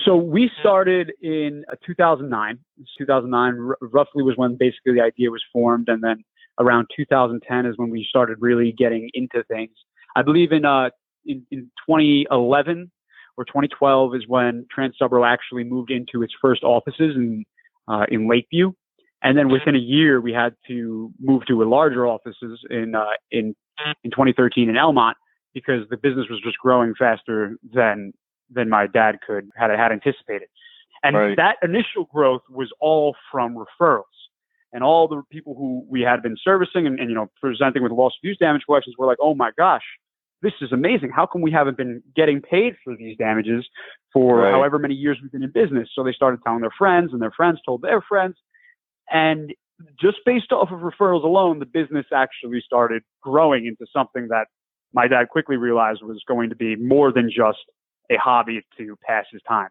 So 0.06 0.16
we 0.16 0.50
started 0.60 1.12
in 1.22 1.66
uh, 1.72 1.75
2009. 1.86 2.60
2009 2.98 3.60
r- 3.60 3.78
roughly 3.81 4.24
was 4.24 4.38
when 4.38 4.56
basically 4.56 4.94
the 4.94 5.01
idea 5.01 5.31
was 5.31 5.44
formed, 5.51 5.90
and 5.90 6.04
then 6.04 6.24
around 6.60 6.88
2010 6.96 7.66
is 7.66 7.78
when 7.78 7.90
we 7.90 8.06
started 8.07 8.38
really 8.40 8.72
getting 8.72 9.10
into 9.13 9.44
things. 9.44 9.72
I 10.16 10.22
believe 10.22 10.52
in 10.52 10.66
uh 10.66 10.90
in, 11.25 11.45
in 11.52 11.72
2011 11.88 12.92
or 13.38 13.45
2012 13.45 14.16
is 14.16 14.28
when 14.28 14.66
Transubro 14.75 15.28
actually 15.28 15.63
moved 15.63 15.92
into 15.92 16.24
its 16.24 16.34
first 16.42 16.63
offices 16.63 17.16
in 17.16 17.45
uh, 17.88 18.06
in 18.10 18.30
Lakeview, 18.30 18.74
and 19.21 19.38
then 19.38 19.50
within 19.50 19.75
a 19.75 19.80
year 19.80 20.21
we 20.21 20.31
had 20.31 20.56
to 20.68 21.12
move 21.19 21.45
to 21.48 21.62
a 21.62 21.66
larger 21.66 22.07
offices 22.07 22.60
in 22.69 22.95
uh, 22.95 23.06
in 23.31 23.56
in 24.04 24.12
2013 24.12 24.69
in 24.69 24.75
Elmont 24.75 25.16
because 25.54 25.88
the 25.89 25.98
business 25.98 26.27
was 26.30 26.42
just 26.44 26.57
growing 26.57 26.94
faster 26.98 27.57
than 27.74 28.13
than 28.50 28.69
my 28.69 28.88
dad 28.88 29.19
could 29.25 29.50
had 29.56 29.71
had 29.71 29.92
anticipated. 29.92 30.48
And 31.04 31.16
right. 31.16 31.38
that 31.38 31.57
initial 31.63 32.06
growth 32.13 32.42
was 32.50 32.69
all 32.80 33.16
from 33.31 33.56
referrals. 33.56 34.04
And 34.71 34.83
all 34.83 35.07
the 35.07 35.24
people 35.31 35.56
who 35.56 35.86
we 35.89 36.01
had 36.01 36.21
been 36.21 36.36
servicing 36.44 36.86
and, 36.86 37.00
and 37.00 37.10
you 37.10 37.16
know 37.16 37.30
presenting 37.42 37.81
with 37.81 37.92
loss 37.92 38.13
of 38.13 38.27
use 38.27 38.38
damage 38.38 38.63
collections 38.66 38.95
were 38.98 39.07
like, 39.07 39.18
"Oh 39.19 39.33
my 39.33 39.51
gosh, 39.57 39.81
this 40.44 40.54
is 40.62 40.71
amazing. 40.71 41.10
How 41.10 41.25
come 41.25 41.42
we 41.42 41.51
haven't 41.51 41.75
been 41.75 42.04
getting 42.16 42.39
paid 42.39 42.75
for 42.83 42.95
these 42.95 43.18
damages 43.18 43.68
for 44.13 44.42
right. 44.42 44.51
however 44.51 44.77
many 44.77 44.94
years 44.94 45.18
we've 45.21 45.31
been 45.31 45.42
in 45.42 45.51
business?" 45.51 45.89
So 45.95 46.04
they 46.04 46.13
started 46.13 46.42
telling 46.44 46.62
their 46.62 46.75
friends, 46.77 47.13
and 47.13 47.21
their 47.21 47.31
friends 47.31 47.60
told 47.66 47.81
their 47.81 48.01
friends, 48.01 48.36
and 49.11 49.53
just 50.00 50.17
based 50.25 50.51
off 50.51 50.71
of 50.71 50.79
referrals 50.79 51.23
alone, 51.23 51.59
the 51.59 51.65
business 51.65 52.06
actually 52.13 52.61
started 52.65 53.03
growing 53.21 53.65
into 53.65 53.85
something 53.91 54.27
that 54.29 54.47
my 54.94 55.07
dad 55.07 55.29
quickly 55.29 55.57
realized 55.57 56.01
was 56.03 56.21
going 56.27 56.50
to 56.50 56.56
be 56.56 56.75
more 56.75 57.11
than 57.11 57.29
just 57.29 57.59
a 58.11 58.17
hobby 58.17 58.65
to 58.77 58.97
pass 59.06 59.25
his 59.31 59.41
time. 59.47 59.69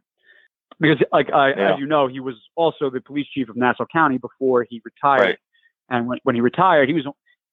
Because, 0.80 0.98
like 1.12 1.32
I, 1.32 1.50
yeah. 1.50 1.72
as 1.72 1.80
you 1.80 1.86
know, 1.86 2.06
he 2.06 2.20
was 2.20 2.36
also 2.54 2.90
the 2.90 3.00
police 3.00 3.26
chief 3.34 3.48
of 3.48 3.56
Nassau 3.56 3.86
County 3.92 4.18
before 4.18 4.64
he 4.68 4.80
retired. 4.84 5.20
Right. 5.20 5.38
And 5.90 6.06
when, 6.06 6.18
when 6.22 6.34
he 6.34 6.40
retired, 6.40 6.88
he 6.88 6.94
was 6.94 7.06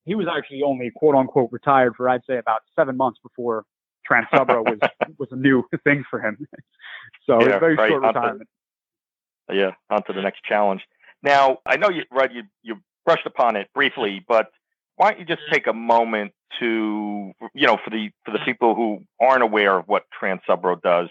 he 0.03 0.13
was 0.15 0.27
actually 0.27 0.61
only 0.63 0.91
quote 0.95 1.15
unquote 1.15 1.49
retired 1.51 1.95
for 1.95 2.07
I'd 2.07 2.21
say 2.29 2.37
about 2.37 2.59
seven 2.75 2.97
months 2.97 3.19
before 3.23 3.65
Transubro 4.09 4.63
was 4.63 4.79
was 5.17 5.29
a 5.31 5.35
new 5.35 5.63
thing 5.83 6.03
for 6.09 6.19
him. 6.19 6.45
so 7.25 7.41
yeah, 7.41 7.57
very 7.57 7.75
right. 7.75 7.89
short 7.89 8.03
retirement. 8.03 8.49
To, 9.49 9.55
yeah, 9.55 9.71
on 9.89 10.03
to 10.03 10.13
the 10.13 10.21
next 10.21 10.43
challenge. 10.43 10.81
Now 11.23 11.59
I 11.65 11.77
know 11.77 11.89
you 11.89 12.03
right 12.11 12.31
you 12.31 12.43
you 12.63 12.77
brushed 13.05 13.25
upon 13.25 13.55
it 13.55 13.67
briefly, 13.73 14.23
but 14.27 14.47
why 14.95 15.11
don't 15.11 15.19
you 15.19 15.25
just 15.25 15.41
take 15.51 15.67
a 15.67 15.73
moment 15.73 16.31
to 16.59 17.31
you 17.53 17.67
know 17.67 17.77
for 17.83 17.89
the 17.89 18.09
for 18.23 18.31
the 18.31 18.39
people 18.45 18.75
who 18.75 19.03
aren't 19.19 19.43
aware 19.43 19.77
of 19.77 19.87
what 19.87 20.03
Transubro 20.19 20.81
does 20.81 21.09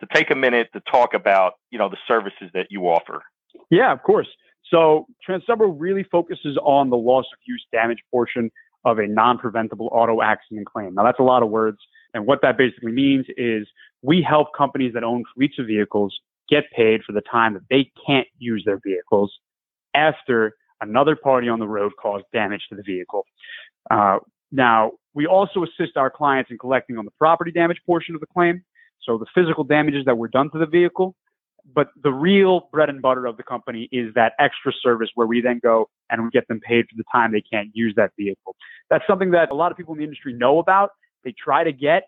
to 0.00 0.06
take 0.14 0.30
a 0.30 0.34
minute 0.34 0.68
to 0.74 0.80
talk 0.90 1.14
about 1.14 1.54
you 1.70 1.78
know 1.78 1.88
the 1.88 1.98
services 2.06 2.50
that 2.54 2.66
you 2.70 2.82
offer. 2.82 3.22
Yeah, 3.70 3.92
of 3.92 4.02
course. 4.02 4.28
So 4.70 5.06
Transubro 5.28 5.74
really 5.76 6.04
focuses 6.04 6.56
on 6.62 6.90
the 6.90 6.96
loss 6.96 7.26
of 7.32 7.38
use 7.46 7.64
damage 7.72 7.98
portion 8.10 8.50
of 8.84 8.98
a 8.98 9.06
non-preventable 9.06 9.88
auto 9.92 10.22
accident 10.22 10.66
claim. 10.66 10.94
Now 10.94 11.04
that's 11.04 11.20
a 11.20 11.24
lot 11.24 11.42
of 11.42 11.50
words, 11.50 11.78
and 12.14 12.26
what 12.26 12.40
that 12.42 12.58
basically 12.58 12.92
means 12.92 13.26
is 13.36 13.66
we 14.02 14.22
help 14.22 14.48
companies 14.56 14.92
that 14.94 15.04
own 15.04 15.24
fleets 15.34 15.58
of 15.58 15.66
vehicles 15.66 16.18
get 16.52 16.64
paid 16.76 17.00
for 17.06 17.12
the 17.12 17.22
time 17.22 17.54
that 17.54 17.62
they 17.70 17.90
can't 18.06 18.28
use 18.38 18.62
their 18.66 18.78
vehicles 18.84 19.32
after 19.94 20.54
another 20.82 21.16
party 21.16 21.48
on 21.48 21.58
the 21.58 21.66
road 21.66 21.92
caused 22.00 22.24
damage 22.32 22.62
to 22.68 22.76
the 22.76 22.82
vehicle. 22.82 23.24
Uh, 23.90 24.18
now, 24.50 24.92
we 25.14 25.26
also 25.26 25.64
assist 25.64 25.96
our 25.96 26.10
clients 26.10 26.50
in 26.50 26.58
collecting 26.58 26.98
on 26.98 27.04
the 27.06 27.10
property 27.12 27.50
damage 27.50 27.78
portion 27.86 28.14
of 28.14 28.20
the 28.20 28.26
claim, 28.26 28.62
so 29.00 29.16
the 29.16 29.26
physical 29.34 29.64
damages 29.64 30.04
that 30.04 30.16
were 30.18 30.28
done 30.28 30.50
to 30.50 30.58
the 30.58 30.66
vehicle. 30.66 31.14
But 31.74 31.88
the 32.02 32.12
real 32.12 32.68
bread 32.72 32.88
and 32.90 33.00
butter 33.00 33.24
of 33.24 33.36
the 33.36 33.44
company 33.44 33.88
is 33.92 34.12
that 34.14 34.32
extra 34.38 34.72
service 34.82 35.08
where 35.14 35.28
we 35.28 35.40
then 35.40 35.60
go 35.62 35.88
and 36.10 36.24
we 36.24 36.30
get 36.30 36.46
them 36.48 36.60
paid 36.60 36.86
for 36.90 36.96
the 36.96 37.04
time 37.10 37.32
they 37.32 37.40
can't 37.40 37.68
use 37.72 37.94
that 37.96 38.10
vehicle. 38.18 38.56
That's 38.90 39.04
something 39.06 39.30
that 39.30 39.50
a 39.50 39.54
lot 39.54 39.70
of 39.70 39.78
people 39.78 39.94
in 39.94 39.98
the 39.98 40.04
industry 40.04 40.32
know 40.32 40.58
about. 40.58 40.90
They 41.24 41.32
try 41.32 41.62
to 41.62 41.72
get, 41.72 42.02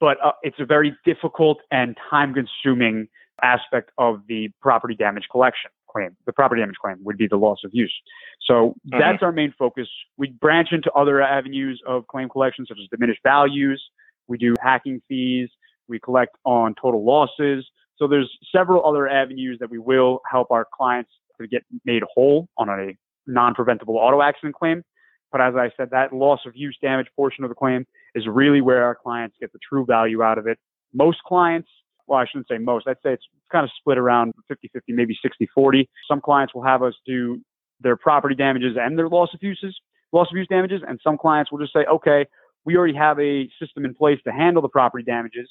but 0.00 0.16
uh, 0.24 0.32
it's 0.42 0.56
a 0.58 0.64
very 0.64 0.96
difficult 1.04 1.58
and 1.70 1.96
time 2.10 2.34
consuming 2.34 3.06
aspect 3.42 3.90
of 3.98 4.22
the 4.28 4.50
property 4.60 4.94
damage 4.94 5.24
collection 5.30 5.70
claim. 5.90 6.16
The 6.26 6.32
property 6.32 6.60
damage 6.60 6.76
claim 6.80 6.96
would 7.02 7.16
be 7.16 7.28
the 7.28 7.36
loss 7.36 7.58
of 7.64 7.70
use. 7.72 7.94
So 8.42 8.74
mm-hmm. 8.88 8.98
that's 8.98 9.22
our 9.22 9.32
main 9.32 9.54
focus. 9.58 9.88
We 10.16 10.28
branch 10.28 10.68
into 10.72 10.90
other 10.92 11.22
avenues 11.22 11.80
of 11.86 12.06
claim 12.06 12.28
collection, 12.28 12.66
such 12.66 12.78
as 12.82 12.88
diminished 12.90 13.20
values. 13.22 13.82
We 14.26 14.38
do 14.38 14.54
hacking 14.60 15.02
fees. 15.08 15.48
We 15.88 16.00
collect 16.00 16.36
on 16.44 16.74
total 16.80 17.04
losses. 17.04 17.66
So 17.96 18.08
there's 18.08 18.30
several 18.54 18.84
other 18.86 19.08
avenues 19.08 19.58
that 19.60 19.70
we 19.70 19.78
will 19.78 20.20
help 20.30 20.50
our 20.50 20.66
clients 20.76 21.10
to 21.40 21.46
get 21.46 21.62
made 21.84 22.02
whole 22.14 22.48
on 22.56 22.68
a 22.68 22.96
non-preventable 23.26 23.96
auto 23.96 24.20
accident 24.22 24.54
claim. 24.54 24.82
But 25.30 25.40
as 25.40 25.54
I 25.56 25.70
said, 25.76 25.90
that 25.90 26.12
loss 26.12 26.40
of 26.46 26.52
use 26.54 26.76
damage 26.80 27.08
portion 27.16 27.44
of 27.44 27.50
the 27.50 27.56
claim 27.56 27.86
is 28.14 28.26
really 28.26 28.60
where 28.60 28.84
our 28.84 28.94
clients 28.94 29.36
get 29.40 29.52
the 29.52 29.58
true 29.68 29.84
value 29.84 30.22
out 30.22 30.38
of 30.38 30.46
it. 30.46 30.58
Most 30.92 31.18
clients, 31.26 31.68
well, 32.06 32.18
I 32.18 32.26
shouldn't 32.26 32.48
say 32.48 32.58
most, 32.58 32.86
I'd 32.86 32.96
say 33.02 33.12
it's 33.12 33.24
kind 33.50 33.64
of 33.64 33.70
split 33.78 33.98
around 33.98 34.34
50 34.48 34.70
50, 34.72 34.92
maybe 34.92 35.16
60 35.20 35.48
40. 35.54 35.88
Some 36.08 36.20
clients 36.20 36.54
will 36.54 36.64
have 36.64 36.82
us 36.82 36.94
do 37.06 37.40
their 37.80 37.96
property 37.96 38.34
damages 38.34 38.76
and 38.80 38.98
their 38.98 39.08
loss 39.08 39.30
of 39.34 39.42
uses, 39.42 39.78
loss 40.12 40.28
of 40.30 40.36
use 40.36 40.46
damages, 40.48 40.82
and 40.86 41.00
some 41.02 41.18
clients 41.18 41.50
will 41.50 41.58
just 41.58 41.72
say, 41.72 41.84
okay, 41.90 42.26
we 42.64 42.76
already 42.76 42.94
have 42.94 43.18
a 43.18 43.48
system 43.60 43.84
in 43.84 43.94
place 43.94 44.18
to 44.26 44.32
handle 44.32 44.62
the 44.62 44.68
property 44.68 45.04
damages. 45.04 45.48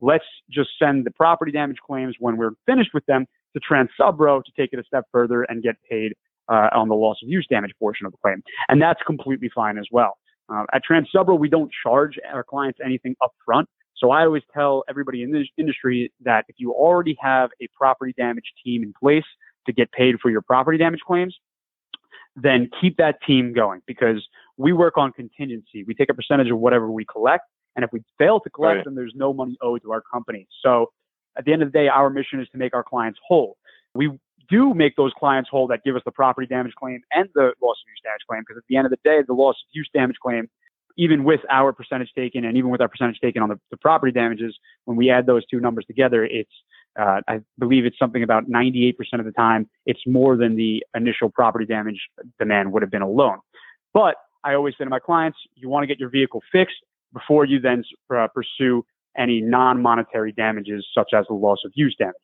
Let's 0.00 0.24
just 0.50 0.70
send 0.78 1.04
the 1.04 1.10
property 1.10 1.52
damage 1.52 1.78
claims 1.86 2.16
when 2.18 2.36
we're 2.36 2.52
finished 2.66 2.90
with 2.94 3.06
them 3.06 3.26
to 3.54 3.60
Transubro 3.60 4.42
to 4.42 4.52
take 4.56 4.72
it 4.72 4.78
a 4.78 4.84
step 4.84 5.04
further 5.12 5.42
and 5.44 5.62
get 5.62 5.76
paid 5.88 6.14
uh, 6.48 6.68
on 6.72 6.88
the 6.88 6.94
loss 6.94 7.16
of 7.22 7.28
use 7.28 7.46
damage 7.48 7.72
portion 7.78 8.06
of 8.06 8.12
the 8.12 8.18
claim. 8.18 8.42
And 8.68 8.80
that's 8.80 9.00
completely 9.06 9.50
fine 9.54 9.78
as 9.78 9.86
well. 9.90 10.18
Uh, 10.52 10.64
at 10.72 10.82
Transubro, 10.88 11.38
we 11.38 11.48
don't 11.48 11.70
charge 11.82 12.18
our 12.30 12.44
clients 12.44 12.78
anything 12.84 13.16
up 13.22 13.32
front. 13.44 13.68
So 14.04 14.10
I 14.10 14.26
always 14.26 14.42
tell 14.52 14.84
everybody 14.86 15.22
in 15.22 15.32
this 15.32 15.46
industry 15.56 16.12
that 16.24 16.44
if 16.48 16.56
you 16.58 16.72
already 16.72 17.16
have 17.22 17.48
a 17.62 17.68
property 17.74 18.12
damage 18.18 18.44
team 18.62 18.82
in 18.82 18.92
place 18.92 19.24
to 19.64 19.72
get 19.72 19.90
paid 19.92 20.20
for 20.20 20.30
your 20.30 20.42
property 20.42 20.76
damage 20.76 21.00
claims, 21.00 21.34
then 22.36 22.68
keep 22.82 22.98
that 22.98 23.16
team 23.26 23.54
going 23.54 23.80
because 23.86 24.22
we 24.58 24.74
work 24.74 24.98
on 24.98 25.10
contingency. 25.12 25.84
We 25.84 25.94
take 25.94 26.10
a 26.10 26.14
percentage 26.14 26.50
of 26.50 26.58
whatever 26.58 26.90
we 26.90 27.06
collect. 27.06 27.44
And 27.76 27.82
if 27.82 27.92
we 27.94 28.02
fail 28.18 28.40
to 28.40 28.50
collect, 28.50 28.76
right. 28.76 28.84
then 28.84 28.94
there's 28.94 29.14
no 29.16 29.32
money 29.32 29.56
owed 29.62 29.80
to 29.84 29.92
our 29.92 30.02
company. 30.02 30.48
So 30.62 30.92
at 31.38 31.46
the 31.46 31.54
end 31.54 31.62
of 31.62 31.72
the 31.72 31.78
day, 31.78 31.88
our 31.88 32.10
mission 32.10 32.40
is 32.40 32.48
to 32.50 32.58
make 32.58 32.74
our 32.74 32.84
clients 32.84 33.18
whole. 33.26 33.56
We 33.94 34.10
do 34.50 34.74
make 34.74 34.96
those 34.96 35.12
clients 35.18 35.48
whole 35.48 35.66
that 35.68 35.82
give 35.82 35.96
us 35.96 36.02
the 36.04 36.12
property 36.12 36.46
damage 36.46 36.74
claim 36.74 37.00
and 37.10 37.30
the 37.34 37.54
loss 37.62 37.78
of 37.82 37.88
use 37.88 38.02
damage 38.04 38.20
claim 38.28 38.42
because 38.42 38.58
at 38.58 38.64
the 38.68 38.76
end 38.76 38.84
of 38.84 38.90
the 38.90 38.98
day, 39.02 39.22
the 39.26 39.32
loss 39.32 39.54
of 39.54 39.68
use 39.72 39.88
damage 39.94 40.16
claim, 40.22 40.50
even 40.96 41.24
with 41.24 41.40
our 41.50 41.72
percentage 41.72 42.10
taken 42.16 42.44
and 42.44 42.56
even 42.56 42.70
with 42.70 42.80
our 42.80 42.88
percentage 42.88 43.18
taken 43.20 43.42
on 43.42 43.48
the, 43.48 43.58
the 43.70 43.76
property 43.76 44.12
damages, 44.12 44.56
when 44.84 44.96
we 44.96 45.10
add 45.10 45.26
those 45.26 45.44
two 45.46 45.60
numbers 45.60 45.84
together, 45.86 46.24
it's 46.24 46.50
uh, 46.98 47.20
I 47.26 47.40
believe 47.58 47.84
it's 47.84 47.98
something 47.98 48.22
about 48.22 48.48
98% 48.48 48.94
of 49.14 49.24
the 49.24 49.32
time, 49.32 49.68
it's 49.84 50.02
more 50.06 50.36
than 50.36 50.54
the 50.54 50.84
initial 50.94 51.28
property 51.28 51.64
damage 51.64 52.00
demand 52.38 52.72
would 52.72 52.82
have 52.82 52.90
been 52.90 53.02
alone. 53.02 53.38
But 53.92 54.14
I 54.44 54.54
always 54.54 54.74
say 54.78 54.84
to 54.84 54.90
my 54.90 55.00
clients, 55.00 55.38
you 55.56 55.68
want 55.68 55.82
to 55.82 55.86
get 55.88 55.98
your 55.98 56.10
vehicle 56.10 56.40
fixed 56.52 56.76
before 57.12 57.44
you 57.44 57.60
then 57.60 57.82
uh, 58.14 58.28
pursue 58.32 58.84
any 59.16 59.40
non-monetary 59.40 60.32
damages 60.32 60.86
such 60.96 61.10
as 61.14 61.24
the 61.28 61.34
loss 61.34 61.58
of 61.64 61.72
use 61.74 61.96
damages. 61.98 62.20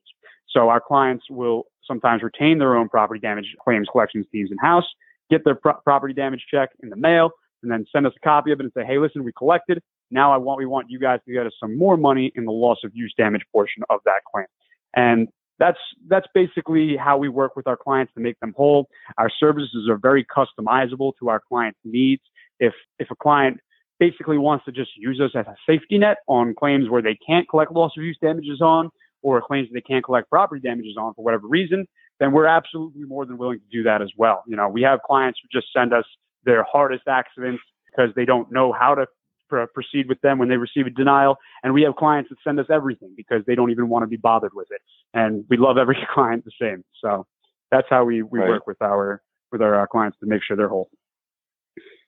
So 0.49 0.69
our 0.69 0.81
clients 0.81 1.25
will 1.31 1.65
sometimes 1.87 2.23
retain 2.23 2.59
their 2.59 2.77
own 2.77 2.89
property 2.89 3.21
damage 3.21 3.47
claims 3.62 3.89
collections 3.91 4.27
teams 4.31 4.50
in 4.50 4.59
house, 4.59 4.85
get 5.31 5.45
their 5.45 5.55
pro- 5.55 5.75
property 5.85 6.12
damage 6.12 6.45
check 6.53 6.71
in 6.83 6.91
the 6.91 6.97
mail, 6.97 7.31
and 7.62 7.71
then 7.71 7.85
send 7.93 8.07
us 8.07 8.12
a 8.17 8.21
copy 8.21 8.52
of 8.52 8.61
it 8.61 8.64
and 8.64 8.73
say, 8.76 8.85
hey, 8.85 8.99
listen, 8.99 9.25
we 9.25 9.33
collected. 9.33 9.83
Now 10.11 10.33
I 10.33 10.37
want 10.37 10.59
we 10.59 10.67
want 10.67 10.90
you 10.90 10.99
guys 10.99 11.21
to 11.26 11.33
get 11.33 11.47
us 11.47 11.52
some 11.61 11.79
more 11.79 11.97
money 11.97 12.33
in 12.35 12.45
the 12.45 12.52
loss 12.52 12.79
of 12.85 12.90
use 12.95 13.14
damage 13.17 13.43
portion 13.52 13.83
of 13.90 14.00
that 14.05 14.23
claim. 14.33 14.47
And 14.95 15.29
that's 15.59 15.79
that's 16.09 16.26
basically 16.35 16.97
how 16.97 17.19
we 17.19 17.29
work 17.29 17.55
with 17.55 17.67
our 17.67 17.76
clients 17.76 18.12
to 18.14 18.21
make 18.21 18.38
them 18.40 18.55
whole. 18.57 18.88
Our 19.19 19.31
services 19.31 19.88
are 19.88 19.99
very 19.99 20.25
customizable 20.25 21.12
to 21.21 21.29
our 21.29 21.40
clients' 21.49 21.79
needs. 21.85 22.23
If 22.59 22.73
if 22.99 23.11
a 23.11 23.17
client 23.17 23.61
basically 24.00 24.38
wants 24.38 24.64
to 24.64 24.73
just 24.73 24.90
use 24.97 25.21
us 25.21 25.31
as 25.35 25.47
a 25.47 25.55
safety 25.69 25.99
net 25.99 26.17
on 26.26 26.55
claims 26.55 26.88
where 26.88 27.02
they 27.02 27.17
can't 27.25 27.49
collect 27.49 27.71
loss 27.71 27.93
of 27.97 28.02
use 28.02 28.17
damages 28.21 28.61
on, 28.62 28.88
or 29.23 29.40
claims 29.43 29.69
that 29.69 29.75
they 29.75 29.81
can't 29.83 30.05
collect 30.05 30.29
property 30.31 30.61
damages 30.61 30.97
on 30.99 31.14
for 31.14 31.23
whatever 31.23 31.47
reason, 31.47 31.87
then 32.19 32.33
we're 32.33 32.47
absolutely 32.47 33.05
more 33.05 33.26
than 33.26 33.37
willing 33.38 33.59
to 33.59 33.64
do 33.71 33.83
that 33.83 34.02
as 34.02 34.11
well. 34.17 34.43
You 34.47 34.57
know, 34.57 34.69
we 34.69 34.83
have 34.83 35.00
clients 35.02 35.38
who 35.43 35.61
just 35.61 35.73
send 35.73 35.93
us 35.93 36.05
their 36.44 36.62
hardest 36.62 37.09
accidents 37.09 37.62
because 37.87 38.14
they 38.14 38.25
don't 38.25 38.50
know 38.50 38.73
how 38.73 38.94
to 38.94 39.06
pr- 39.49 39.64
proceed 39.75 40.09
with 40.09 40.20
them 40.20 40.38
when 40.38 40.49
they 40.49 40.56
receive 40.56 40.87
a 40.87 40.90
denial. 40.90 41.37
And 41.62 41.75
we 41.75 41.82
have 41.82 41.97
clients 41.97 42.30
that 42.30 42.38
send 42.42 42.59
us 42.61 42.66
everything 42.70 43.12
because 43.16 43.42
they 43.47 43.54
don't 43.54 43.70
even 43.70 43.88
want 43.88 44.04
to 44.04 44.06
be 44.06 44.16
bothered 44.16 44.54
with 44.54 44.68
it. 44.70 44.80
And 45.12 45.44
we 45.49 45.56
love 45.56 45.76
every 45.76 45.99
client 46.14 46.44
the 46.44 46.52
same. 46.61 46.85
So 47.02 47.26
that's 47.70 47.88
how 47.90 48.04
we, 48.04 48.23
we 48.23 48.38
right. 48.38 48.49
work 48.49 48.66
with 48.66 48.80
our, 48.80 49.23
with 49.52 49.62
our, 49.62 49.75
our 49.75 49.87
clients 49.87 50.18
to 50.20 50.26
make 50.26 50.42
sure 50.42 50.56
they're 50.56 50.68
whole. 50.68 50.90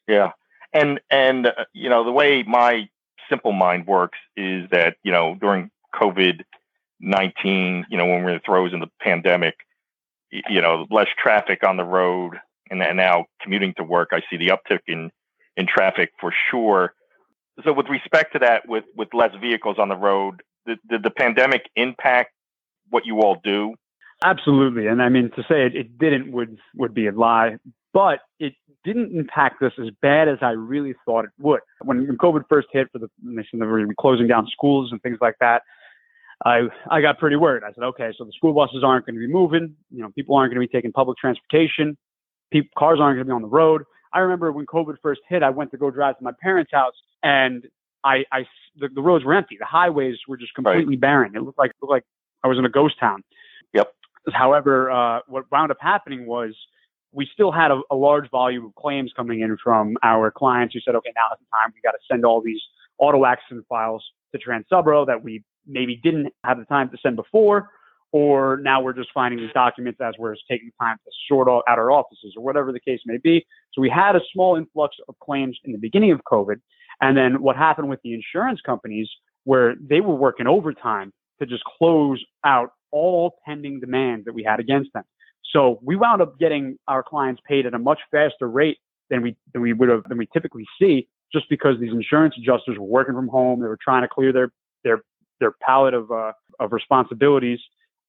Yeah. 0.08 0.32
And, 0.72 1.00
and, 1.10 1.48
uh, 1.48 1.64
you 1.72 1.90
know, 1.90 2.04
the 2.04 2.12
way 2.12 2.42
my 2.42 2.88
simple 3.28 3.52
mind 3.52 3.86
works 3.86 4.18
is 4.36 4.68
that, 4.70 4.96
you 5.02 5.12
know, 5.12 5.36
during 5.40 5.70
COVID 5.94 6.42
19, 7.02 7.86
you 7.90 7.98
know, 7.98 8.06
when 8.06 8.22
we're 8.22 8.30
in 8.30 8.36
the 8.36 8.42
throes 8.46 8.72
of 8.72 8.80
the 8.80 8.90
pandemic, 9.00 9.56
you 10.30 10.60
know, 10.60 10.86
less 10.90 11.08
traffic 11.20 11.64
on 11.64 11.76
the 11.76 11.84
road 11.84 12.38
and 12.70 12.96
now 12.96 13.26
commuting 13.40 13.74
to 13.76 13.84
work, 13.84 14.10
I 14.12 14.22
see 14.30 14.36
the 14.36 14.48
uptick 14.48 14.80
in, 14.86 15.10
in 15.56 15.66
traffic 15.66 16.10
for 16.20 16.32
sure. 16.50 16.94
So 17.64 17.72
with 17.72 17.88
respect 17.88 18.32
to 18.32 18.38
that, 18.40 18.66
with, 18.66 18.84
with 18.96 19.08
less 19.12 19.34
vehicles 19.40 19.76
on 19.78 19.88
the 19.88 19.96
road, 19.96 20.42
did, 20.66 20.78
did 20.88 21.02
the 21.02 21.10
pandemic 21.10 21.68
impact 21.76 22.32
what 22.88 23.04
you 23.04 23.20
all 23.20 23.40
do? 23.42 23.74
Absolutely. 24.24 24.86
And 24.86 25.02
I 25.02 25.08
mean, 25.08 25.30
to 25.36 25.42
say 25.42 25.66
it, 25.66 25.74
it 25.74 25.98
didn't 25.98 26.32
would, 26.32 26.58
would 26.76 26.94
be 26.94 27.08
a 27.08 27.12
lie, 27.12 27.56
but 27.92 28.20
it 28.38 28.54
didn't 28.84 29.16
impact 29.16 29.62
us 29.62 29.72
as 29.78 29.88
bad 30.00 30.28
as 30.28 30.38
I 30.40 30.50
really 30.50 30.94
thought 31.04 31.24
it 31.24 31.30
would. 31.38 31.60
When, 31.82 32.06
COVID 32.16 32.44
first 32.48 32.68
hit 32.72 32.88
for 32.92 32.98
the, 32.98 33.08
they 33.22 33.46
said 33.50 33.60
they 33.60 33.66
were 33.66 33.86
closing 34.00 34.28
down 34.28 34.46
schools 34.46 34.90
and 34.92 35.02
things 35.02 35.18
like 35.20 35.36
that, 35.40 35.62
I 36.44 36.62
I 36.90 37.00
got 37.00 37.18
pretty 37.18 37.36
worried. 37.36 37.62
I 37.62 37.72
said, 37.72 37.84
okay, 37.84 38.12
so 38.16 38.24
the 38.24 38.32
school 38.32 38.52
buses 38.52 38.82
aren't 38.84 39.06
going 39.06 39.14
to 39.14 39.20
be 39.20 39.32
moving. 39.32 39.76
You 39.90 40.02
know, 40.02 40.10
people 40.10 40.36
aren't 40.36 40.52
going 40.52 40.60
to 40.60 40.68
be 40.68 40.76
taking 40.76 40.92
public 40.92 41.18
transportation. 41.18 41.96
People, 42.52 42.70
cars 42.78 42.98
aren't 43.00 43.16
going 43.16 43.26
to 43.26 43.30
be 43.30 43.34
on 43.34 43.42
the 43.42 43.48
road. 43.48 43.82
I 44.12 44.20
remember 44.20 44.52
when 44.52 44.66
COVID 44.66 44.96
first 45.02 45.22
hit, 45.28 45.42
I 45.42 45.50
went 45.50 45.70
to 45.70 45.78
go 45.78 45.90
drive 45.90 46.18
to 46.18 46.24
my 46.24 46.32
parents' 46.40 46.70
house, 46.72 46.94
and 47.22 47.66
I, 48.04 48.24
I 48.30 48.40
the, 48.76 48.88
the 48.94 49.00
roads 49.00 49.24
were 49.24 49.34
empty. 49.34 49.56
The 49.58 49.66
highways 49.66 50.16
were 50.28 50.36
just 50.36 50.54
completely 50.54 50.96
right. 50.96 51.00
barren. 51.00 51.32
It 51.34 51.42
looked 51.42 51.58
like 51.58 51.72
looked 51.80 51.90
like 51.90 52.04
I 52.44 52.48
was 52.48 52.58
in 52.58 52.64
a 52.64 52.70
ghost 52.70 52.94
town. 53.00 53.24
Yep. 53.72 53.92
However, 54.32 54.90
uh, 54.90 55.20
what 55.26 55.50
wound 55.50 55.70
up 55.70 55.78
happening 55.80 56.26
was 56.26 56.54
we 57.12 57.28
still 57.32 57.52
had 57.52 57.70
a, 57.70 57.80
a 57.90 57.96
large 57.96 58.30
volume 58.30 58.66
of 58.66 58.74
claims 58.74 59.12
coming 59.16 59.40
in 59.40 59.56
from 59.62 59.96
our 60.02 60.30
clients 60.30 60.74
who 60.74 60.80
said, 60.80 60.94
okay, 60.94 61.10
now 61.14 61.34
is 61.34 61.38
the 61.40 61.46
time. 61.56 61.72
We 61.74 61.80
got 61.82 61.92
to 61.92 61.98
send 62.10 62.24
all 62.24 62.40
these 62.40 62.60
auto 62.98 63.24
accident 63.24 63.66
files 63.68 64.04
to 64.34 64.40
Transubro 64.40 65.06
that 65.06 65.22
we 65.22 65.44
maybe 65.66 66.00
didn't 66.02 66.32
have 66.44 66.58
the 66.58 66.64
time 66.64 66.88
to 66.90 66.96
send 67.02 67.16
before, 67.16 67.70
or 68.12 68.58
now 68.62 68.80
we're 68.80 68.92
just 68.92 69.08
finding 69.12 69.40
these 69.40 69.52
documents 69.52 70.00
as 70.00 70.14
we're 70.18 70.36
taking 70.48 70.70
time 70.80 70.96
to 71.04 71.10
sort 71.28 71.48
out 71.48 71.62
our 71.66 71.90
offices 71.90 72.34
or 72.36 72.44
whatever 72.44 72.70
the 72.70 72.80
case 72.80 73.00
may 73.06 73.16
be. 73.16 73.44
So 73.72 73.80
we 73.80 73.88
had 73.88 74.14
a 74.14 74.20
small 74.32 74.56
influx 74.56 74.96
of 75.08 75.18
claims 75.20 75.58
in 75.64 75.72
the 75.72 75.78
beginning 75.78 76.12
of 76.12 76.20
COVID. 76.30 76.56
And 77.00 77.16
then 77.16 77.42
what 77.42 77.56
happened 77.56 77.88
with 77.88 78.00
the 78.04 78.14
insurance 78.14 78.60
companies 78.64 79.08
where 79.44 79.74
they 79.80 80.00
were 80.00 80.14
working 80.14 80.46
overtime 80.46 81.12
to 81.40 81.46
just 81.46 81.64
close 81.64 82.22
out 82.44 82.70
all 82.92 83.38
pending 83.46 83.80
demands 83.80 84.26
that 84.26 84.34
we 84.34 84.44
had 84.44 84.60
against 84.60 84.92
them. 84.92 85.04
So 85.52 85.80
we 85.82 85.96
wound 85.96 86.22
up 86.22 86.38
getting 86.38 86.78
our 86.86 87.02
clients 87.02 87.40
paid 87.48 87.66
at 87.66 87.74
a 87.74 87.78
much 87.78 87.98
faster 88.10 88.48
rate 88.48 88.78
than 89.10 89.22
we 89.22 89.36
than 89.52 89.62
we 89.62 89.72
would 89.72 89.88
have 89.88 90.04
than 90.08 90.18
we 90.18 90.28
typically 90.32 90.66
see, 90.80 91.08
just 91.32 91.48
because 91.48 91.80
these 91.80 91.92
insurance 91.92 92.34
adjusters 92.38 92.78
were 92.78 92.86
working 92.86 93.14
from 93.14 93.28
home. 93.28 93.60
They 93.60 93.66
were 93.66 93.78
trying 93.82 94.02
to 94.02 94.08
clear 94.08 94.32
their 94.32 94.50
their 94.84 95.02
their 95.40 95.52
palette 95.60 95.94
of 95.94 96.10
uh, 96.10 96.32
of 96.60 96.72
responsibilities, 96.72 97.58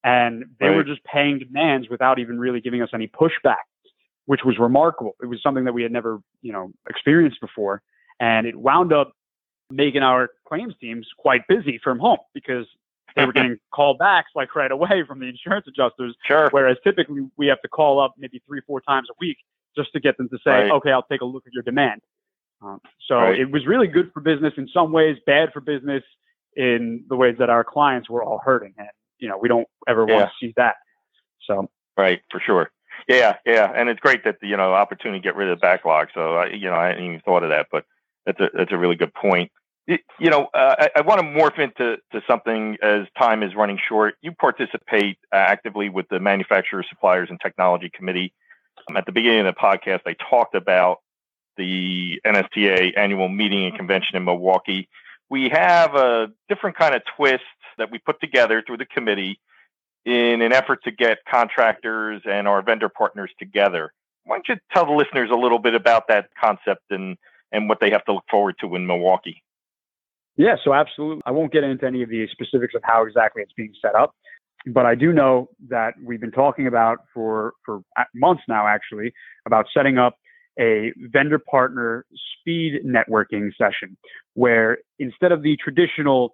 and 0.04 0.46
they 0.60 0.68
right. 0.68 0.76
were 0.76 0.84
just 0.84 1.04
paying 1.04 1.40
demands 1.40 1.88
without 1.90 2.20
even 2.20 2.40
really 2.40 2.62
giving 2.62 2.82
us 2.82 2.90
any 2.94 3.08
pushback, 3.08 3.64
which 4.26 4.42
was 4.44 4.58
remarkable. 4.60 5.16
It 5.22 5.28
was 5.28 5.42
something 5.42 5.66
that 5.66 5.74
we 5.74 5.84
had 5.84 5.92
never 5.92 6.20
you 6.42 6.52
know 6.52 6.72
experienced 6.90 7.42
before, 7.42 7.82
and 8.20 8.48
it 8.48 8.56
wound 8.56 8.94
up 8.94 9.14
making 9.70 10.04
our 10.04 10.30
claims 10.48 10.74
teams 10.80 11.08
quite 11.18 11.48
busy 11.48 11.80
from 11.84 12.00
home 12.00 12.20
because 12.34 12.66
they 13.16 13.26
were 13.26 13.34
getting 13.34 13.58
callbacks 13.74 14.32
like 14.36 14.56
right 14.56 14.72
away 14.72 15.04
from 15.08 15.20
the 15.20 15.26
insurance 15.26 15.68
adjusters. 15.68 16.16
Sure. 16.26 16.50
Whereas 16.52 16.78
typically 16.84 17.28
we 17.38 17.48
have 17.48 17.62
to 17.62 17.68
call 17.68 18.00
up 18.00 18.14
maybe 18.18 18.42
three, 18.48 18.62
four 18.68 18.82
times 18.82 19.08
a 19.10 19.14
week 19.20 19.38
just 19.76 19.92
to 19.94 20.00
get 20.00 20.18
them 20.18 20.30
to 20.30 20.38
say, 20.44 20.52
right. 20.52 20.72
okay, 20.72 20.92
I'll 20.92 21.04
take 21.04 21.22
a 21.22 21.26
look 21.26 21.44
at 21.48 21.54
your 21.54 21.64
demand. 21.64 22.02
Um, 22.62 22.80
so 23.08 23.16
right. 23.16 23.40
it 23.40 23.52
was 23.52 23.66
really 23.66 23.88
good 23.88 24.12
for 24.14 24.22
business 24.22 24.54
in 24.58 24.68
some 24.74 24.92
ways, 24.92 25.18
bad 25.26 25.52
for 25.52 25.60
business 25.60 26.04
in 26.56 27.04
the 27.10 27.16
ways 27.16 27.36
that 27.40 27.50
our 27.50 27.64
clients 27.64 28.10
were 28.10 28.24
all 28.24 28.40
hurting. 28.44 28.74
And, 28.78 28.88
you 29.24 29.30
know, 29.30 29.38
we 29.38 29.48
don't 29.48 29.68
ever 29.88 30.06
yeah. 30.08 30.16
want 30.16 30.30
to 30.30 30.46
see 30.46 30.54
that. 30.58 30.76
So, 31.48 31.70
right, 31.98 32.22
for 32.30 32.42
sure. 32.42 32.70
Yeah, 33.08 33.38
yeah. 33.46 33.72
And 33.74 33.88
it's 33.88 34.02
great 34.02 34.26
that, 34.26 34.36
you 34.42 34.58
know, 34.58 34.74
opportunity 34.74 35.20
to 35.20 35.24
get 35.24 35.38
rid 35.38 35.50
of 35.50 35.58
the 35.58 35.62
backlog. 35.62 36.10
So, 36.14 36.40
uh, 36.40 36.46
you 36.46 36.70
know, 36.70 36.76
I 36.76 36.88
hadn't 36.88 37.06
even 37.06 37.22
thought 37.22 37.44
of 37.44 37.50
that, 37.50 37.68
but 37.72 37.86
that's 38.26 38.40
a, 38.42 38.50
that's 38.54 38.72
a 38.74 38.78
really 38.78 38.96
good 38.96 39.14
point. 39.14 39.50
You 39.88 40.30
know, 40.30 40.48
uh, 40.54 40.76
I, 40.80 40.90
I, 40.98 41.02
want 41.02 41.20
to 41.20 41.28
morph 41.28 41.60
into 41.60 41.98
to 42.14 42.22
something 42.26 42.78
as 42.82 43.06
time 43.18 43.44
is 43.44 43.54
running 43.54 43.78
short. 43.90 44.16
You 44.22 44.32
participate 44.32 45.18
uh, 45.34 45.36
actively 45.36 45.90
with 45.90 46.08
the 46.08 46.22
Manufacturers, 46.22 46.86
Suppliers, 46.88 47.28
and 47.30 47.38
Technology 47.42 47.92
Committee. 47.94 48.34
Um, 48.90 48.96
at 48.96 49.06
the 49.06 49.12
beginning 49.12 49.46
of 49.46 49.54
the 49.54 49.60
podcast, 49.60 50.02
I 50.06 50.16
talked 50.30 50.56
about 50.56 51.00
the 51.58 52.22
NSTA 52.26 52.98
annual 52.98 53.28
meeting 53.28 53.66
and 53.66 53.76
convention 53.76 54.16
in 54.16 54.24
Milwaukee 54.24 54.88
we 55.34 55.50
have 55.50 55.96
a 55.96 56.32
different 56.48 56.78
kind 56.78 56.94
of 56.94 57.02
twist 57.18 57.44
that 57.78 57.92
we 57.92 58.00
put 58.00 58.20
together 58.22 58.64
through 58.66 58.78
the 58.78 58.86
committee 58.86 59.40
in 60.06 60.42
an 60.42 60.52
effort 60.52 60.84
to 60.84 60.92
get 60.92 61.20
contractors 61.30 62.22
and 62.26 62.48
our 62.48 62.62
vendor 62.62 62.90
partners 62.90 63.32
together. 63.40 63.94
why 64.26 64.38
don't 64.38 64.48
you 64.50 64.56
tell 64.74 64.86
the 64.86 64.92
listeners 64.92 65.30
a 65.32 65.36
little 65.36 65.60
bit 65.60 65.76
about 65.76 66.08
that 66.08 66.30
concept 66.40 66.84
and 66.90 67.18
and 67.52 67.70
what 67.70 67.80
they 67.80 67.92
have 67.92 68.04
to 68.06 68.14
look 68.14 68.24
forward 68.32 68.56
to 68.60 68.76
in 68.76 68.88
Milwaukee? 68.88 69.44
Yeah, 70.36 70.56
so 70.64 70.74
absolutely. 70.74 71.22
I 71.26 71.32
won't 71.32 71.52
get 71.52 71.64
into 71.64 71.86
any 71.86 72.02
of 72.02 72.10
the 72.10 72.28
specifics 72.32 72.74
of 72.74 72.82
how 72.84 73.06
exactly 73.06 73.44
it's 73.44 73.54
being 73.54 73.74
set 73.80 73.94
up, 73.94 74.16
but 74.66 74.86
I 74.88 74.96
do 74.96 75.14
know 75.14 75.50
that 75.70 75.94
we've 76.04 76.20
been 76.20 76.32
talking 76.32 76.68
about 76.68 77.00
for 77.14 77.54
for 77.66 77.82
uh, 77.98 78.04
months 78.16 78.44
now, 78.48 78.68
actually, 78.68 79.14
about 79.46 79.68
setting 79.74 79.98
up 79.98 80.18
a 80.60 80.92
vendor 81.12 81.40
partner 81.40 82.06
speed 82.40 82.82
networking 82.86 83.50
session 83.58 83.98
where 84.34 84.78
instead 85.00 85.32
of 85.32 85.42
the 85.42 85.58
traditional 85.58 86.34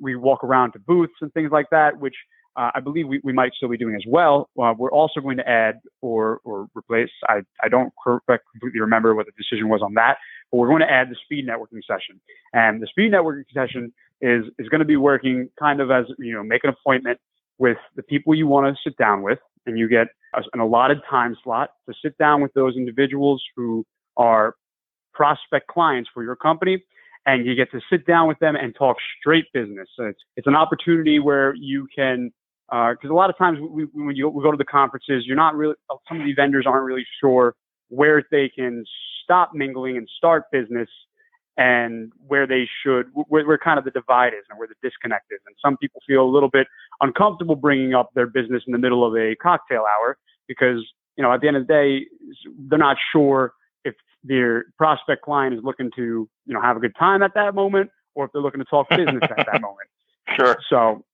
we 0.00 0.16
walk 0.16 0.44
around 0.44 0.72
to 0.72 0.78
booths 0.78 1.14
and 1.20 1.32
things 1.32 1.50
like 1.50 1.66
that, 1.70 1.98
which 1.98 2.14
uh, 2.56 2.70
I 2.74 2.80
believe 2.80 3.06
we, 3.06 3.20
we 3.22 3.32
might 3.32 3.52
still 3.54 3.68
be 3.68 3.76
doing 3.76 3.94
as 3.94 4.04
well. 4.08 4.48
Uh, 4.60 4.72
we're 4.76 4.90
also 4.90 5.20
going 5.20 5.36
to 5.36 5.48
add 5.48 5.78
or, 6.00 6.40
or 6.44 6.68
replace, 6.74 7.10
I, 7.28 7.42
I 7.62 7.68
don't 7.68 7.92
completely 8.02 8.80
remember 8.80 9.14
what 9.14 9.26
the 9.26 9.32
decision 9.36 9.68
was 9.68 9.82
on 9.82 9.94
that, 9.94 10.16
but 10.50 10.58
we're 10.58 10.68
going 10.68 10.80
to 10.80 10.90
add 10.90 11.10
the 11.10 11.16
speed 11.24 11.46
networking 11.46 11.80
session. 11.86 12.20
And 12.54 12.82
the 12.82 12.86
speed 12.86 13.12
networking 13.12 13.44
session 13.52 13.92
is, 14.22 14.44
is 14.58 14.68
going 14.68 14.78
to 14.78 14.86
be 14.86 14.96
working 14.96 15.50
kind 15.58 15.80
of 15.80 15.90
as, 15.90 16.06
you 16.18 16.32
know, 16.32 16.42
make 16.42 16.64
an 16.64 16.70
appointment 16.70 17.18
with 17.58 17.78
the 17.94 18.02
people 18.02 18.34
you 18.34 18.46
want 18.46 18.74
to 18.74 18.82
sit 18.82 18.96
down 18.96 19.22
with, 19.22 19.38
and 19.66 19.78
you 19.78 19.88
get 19.88 20.06
a, 20.34 20.42
an 20.54 20.60
allotted 20.60 20.98
time 21.10 21.36
slot 21.44 21.70
to 21.88 21.94
sit 22.02 22.16
down 22.16 22.40
with 22.40 22.54
those 22.54 22.76
individuals 22.76 23.42
who 23.54 23.84
are 24.16 24.54
prospect 25.12 25.66
clients 25.66 26.08
for 26.12 26.22
your 26.22 26.36
company 26.36 26.82
and 27.26 27.44
you 27.44 27.54
get 27.56 27.70
to 27.72 27.80
sit 27.90 28.06
down 28.06 28.28
with 28.28 28.38
them 28.38 28.56
and 28.56 28.74
talk 28.74 28.96
straight 29.20 29.46
business. 29.52 29.88
So 29.96 30.04
it's, 30.04 30.20
it's 30.36 30.46
an 30.46 30.54
opportunity 30.54 31.18
where 31.18 31.54
you 31.56 31.88
can 31.94 32.32
because 32.68 33.10
uh, 33.10 33.12
a 33.12 33.14
lot 33.14 33.30
of 33.30 33.38
times 33.38 33.58
we, 33.60 33.84
when 33.92 34.16
you 34.16 34.28
we 34.28 34.42
go 34.42 34.50
to 34.50 34.56
the 34.56 34.64
conferences, 34.64 35.24
you're 35.26 35.36
not 35.36 35.54
really 35.54 35.74
some 36.08 36.20
of 36.20 36.26
the 36.26 36.34
vendors 36.34 36.64
aren't 36.66 36.84
really 36.84 37.06
sure 37.20 37.54
where 37.88 38.24
they 38.32 38.48
can 38.48 38.84
stop 39.22 39.52
mingling 39.54 39.96
and 39.96 40.08
start 40.16 40.44
business, 40.50 40.88
and 41.56 42.12
where 42.26 42.46
they 42.46 42.68
should 42.82 43.06
where, 43.12 43.46
where 43.46 43.58
kind 43.58 43.78
of 43.78 43.84
the 43.84 43.90
divide 43.92 44.32
is 44.34 44.44
and 44.50 44.58
where 44.58 44.68
the 44.68 44.74
disconnect 44.82 45.26
is. 45.30 45.38
And 45.46 45.54
some 45.64 45.76
people 45.76 46.00
feel 46.06 46.24
a 46.24 46.30
little 46.30 46.50
bit 46.50 46.66
uncomfortable 47.00 47.54
bringing 47.54 47.94
up 47.94 48.10
their 48.14 48.26
business 48.26 48.62
in 48.66 48.72
the 48.72 48.78
middle 48.78 49.06
of 49.06 49.14
a 49.14 49.36
cocktail 49.36 49.84
hour 49.98 50.16
because 50.48 50.84
you 51.16 51.22
know 51.22 51.32
at 51.32 51.40
the 51.40 51.48
end 51.48 51.56
of 51.56 51.66
the 51.66 51.72
day 51.72 52.06
they're 52.68 52.78
not 52.78 52.96
sure 53.12 53.52
their 54.26 54.66
prospect 54.76 55.22
client 55.22 55.54
is 55.54 55.60
looking 55.62 55.90
to 55.96 56.28
you 56.46 56.54
know 56.54 56.60
have 56.60 56.76
a 56.76 56.80
good 56.80 56.94
time 56.98 57.22
at 57.22 57.32
that 57.34 57.54
moment 57.54 57.90
or 58.14 58.24
if 58.24 58.32
they're 58.32 58.42
looking 58.42 58.60
to 58.60 58.64
talk 58.64 58.88
business 58.90 59.22
at 59.22 59.46
that 59.46 59.60
moment. 59.60 59.88
Sure. 60.36 60.56
So 60.68 61.04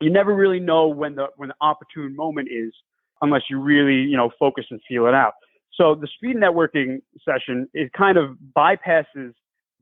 you 0.00 0.10
never 0.10 0.34
really 0.34 0.60
know 0.60 0.88
when 0.88 1.14
the 1.14 1.26
when 1.36 1.50
the 1.50 1.54
opportune 1.60 2.16
moment 2.16 2.48
is 2.50 2.72
unless 3.20 3.42
you 3.50 3.60
really 3.60 3.96
you 4.08 4.16
know 4.16 4.30
focus 4.38 4.64
and 4.70 4.80
feel 4.88 5.06
it 5.06 5.14
out. 5.14 5.34
So 5.74 5.94
the 5.94 6.08
speed 6.16 6.36
networking 6.36 7.02
session 7.24 7.68
it 7.74 7.92
kind 7.92 8.16
of 8.16 8.36
bypasses 8.56 9.32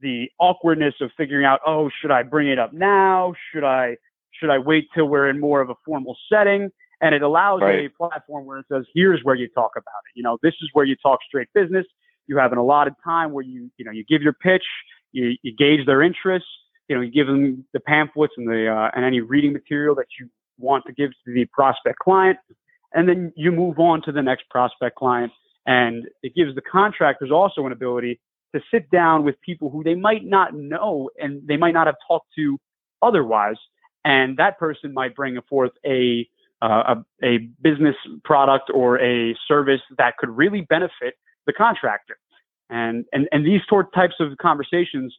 the 0.00 0.28
awkwardness 0.40 0.94
of 1.00 1.10
figuring 1.16 1.46
out 1.46 1.60
oh 1.66 1.90
should 2.00 2.10
I 2.10 2.22
bring 2.22 2.48
it 2.48 2.58
up 2.58 2.72
now 2.72 3.34
should 3.52 3.64
I 3.64 3.96
should 4.32 4.50
I 4.50 4.58
wait 4.58 4.88
till 4.94 5.06
we're 5.06 5.28
in 5.28 5.38
more 5.38 5.60
of 5.60 5.70
a 5.70 5.74
formal 5.84 6.16
setting 6.32 6.70
and 7.00 7.14
it 7.14 7.22
allows 7.22 7.60
right. 7.60 7.86
a 7.86 7.90
platform 7.90 8.46
where 8.46 8.58
it 8.58 8.66
says 8.70 8.84
here's 8.94 9.20
where 9.22 9.36
you 9.36 9.48
talk 9.48 9.72
about 9.76 10.02
it 10.08 10.16
you 10.16 10.22
know 10.24 10.38
this 10.42 10.54
is 10.60 10.68
where 10.72 10.84
you 10.84 10.96
talk 10.96 11.20
straight 11.28 11.46
business 11.54 11.86
you 12.26 12.38
have 12.38 12.52
an 12.52 12.58
allotted 12.58 12.94
time 13.04 13.32
where 13.32 13.44
you 13.44 13.70
you 13.76 13.84
know 13.84 13.92
you 13.92 14.04
give 14.08 14.22
your 14.22 14.32
pitch 14.32 14.64
you, 15.12 15.36
you 15.42 15.54
gauge 15.56 15.86
their 15.86 16.02
interest, 16.02 16.46
you 16.88 16.96
know, 16.96 17.02
you 17.02 17.12
give 17.12 17.26
them 17.26 17.64
the 17.72 17.80
pamphlets 17.80 18.34
and 18.36 18.48
the 18.48 18.68
uh, 18.68 18.90
and 18.94 19.04
any 19.04 19.20
reading 19.20 19.52
material 19.52 19.94
that 19.94 20.06
you 20.18 20.28
want 20.58 20.84
to 20.86 20.92
give 20.92 21.10
to 21.24 21.32
the 21.32 21.44
prospect 21.46 21.98
client, 21.98 22.38
and 22.92 23.08
then 23.08 23.32
you 23.36 23.52
move 23.52 23.78
on 23.78 24.02
to 24.02 24.12
the 24.12 24.22
next 24.22 24.48
prospect 24.50 24.96
client. 24.96 25.32
And 25.64 26.06
it 26.22 26.34
gives 26.34 26.54
the 26.56 26.60
contractors 26.60 27.30
also 27.30 27.64
an 27.66 27.72
ability 27.72 28.20
to 28.52 28.60
sit 28.70 28.90
down 28.90 29.24
with 29.24 29.40
people 29.42 29.70
who 29.70 29.84
they 29.84 29.94
might 29.94 30.24
not 30.24 30.54
know 30.54 31.08
and 31.18 31.46
they 31.46 31.56
might 31.56 31.72
not 31.72 31.86
have 31.86 31.94
talked 32.06 32.26
to 32.34 32.58
otherwise. 33.00 33.54
And 34.04 34.36
that 34.38 34.58
person 34.58 34.92
might 34.92 35.14
bring 35.14 35.38
forth 35.48 35.70
a, 35.86 36.28
uh, 36.60 36.96
a, 37.22 37.24
a 37.24 37.38
business 37.62 37.94
product 38.24 38.72
or 38.74 39.00
a 39.00 39.36
service 39.46 39.80
that 39.98 40.16
could 40.16 40.30
really 40.30 40.62
benefit 40.62 41.14
the 41.46 41.52
contractor. 41.52 42.18
And, 42.70 43.04
and, 43.12 43.28
and 43.32 43.44
these 43.44 43.60
types 43.94 44.14
of 44.20 44.36
conversations 44.40 45.14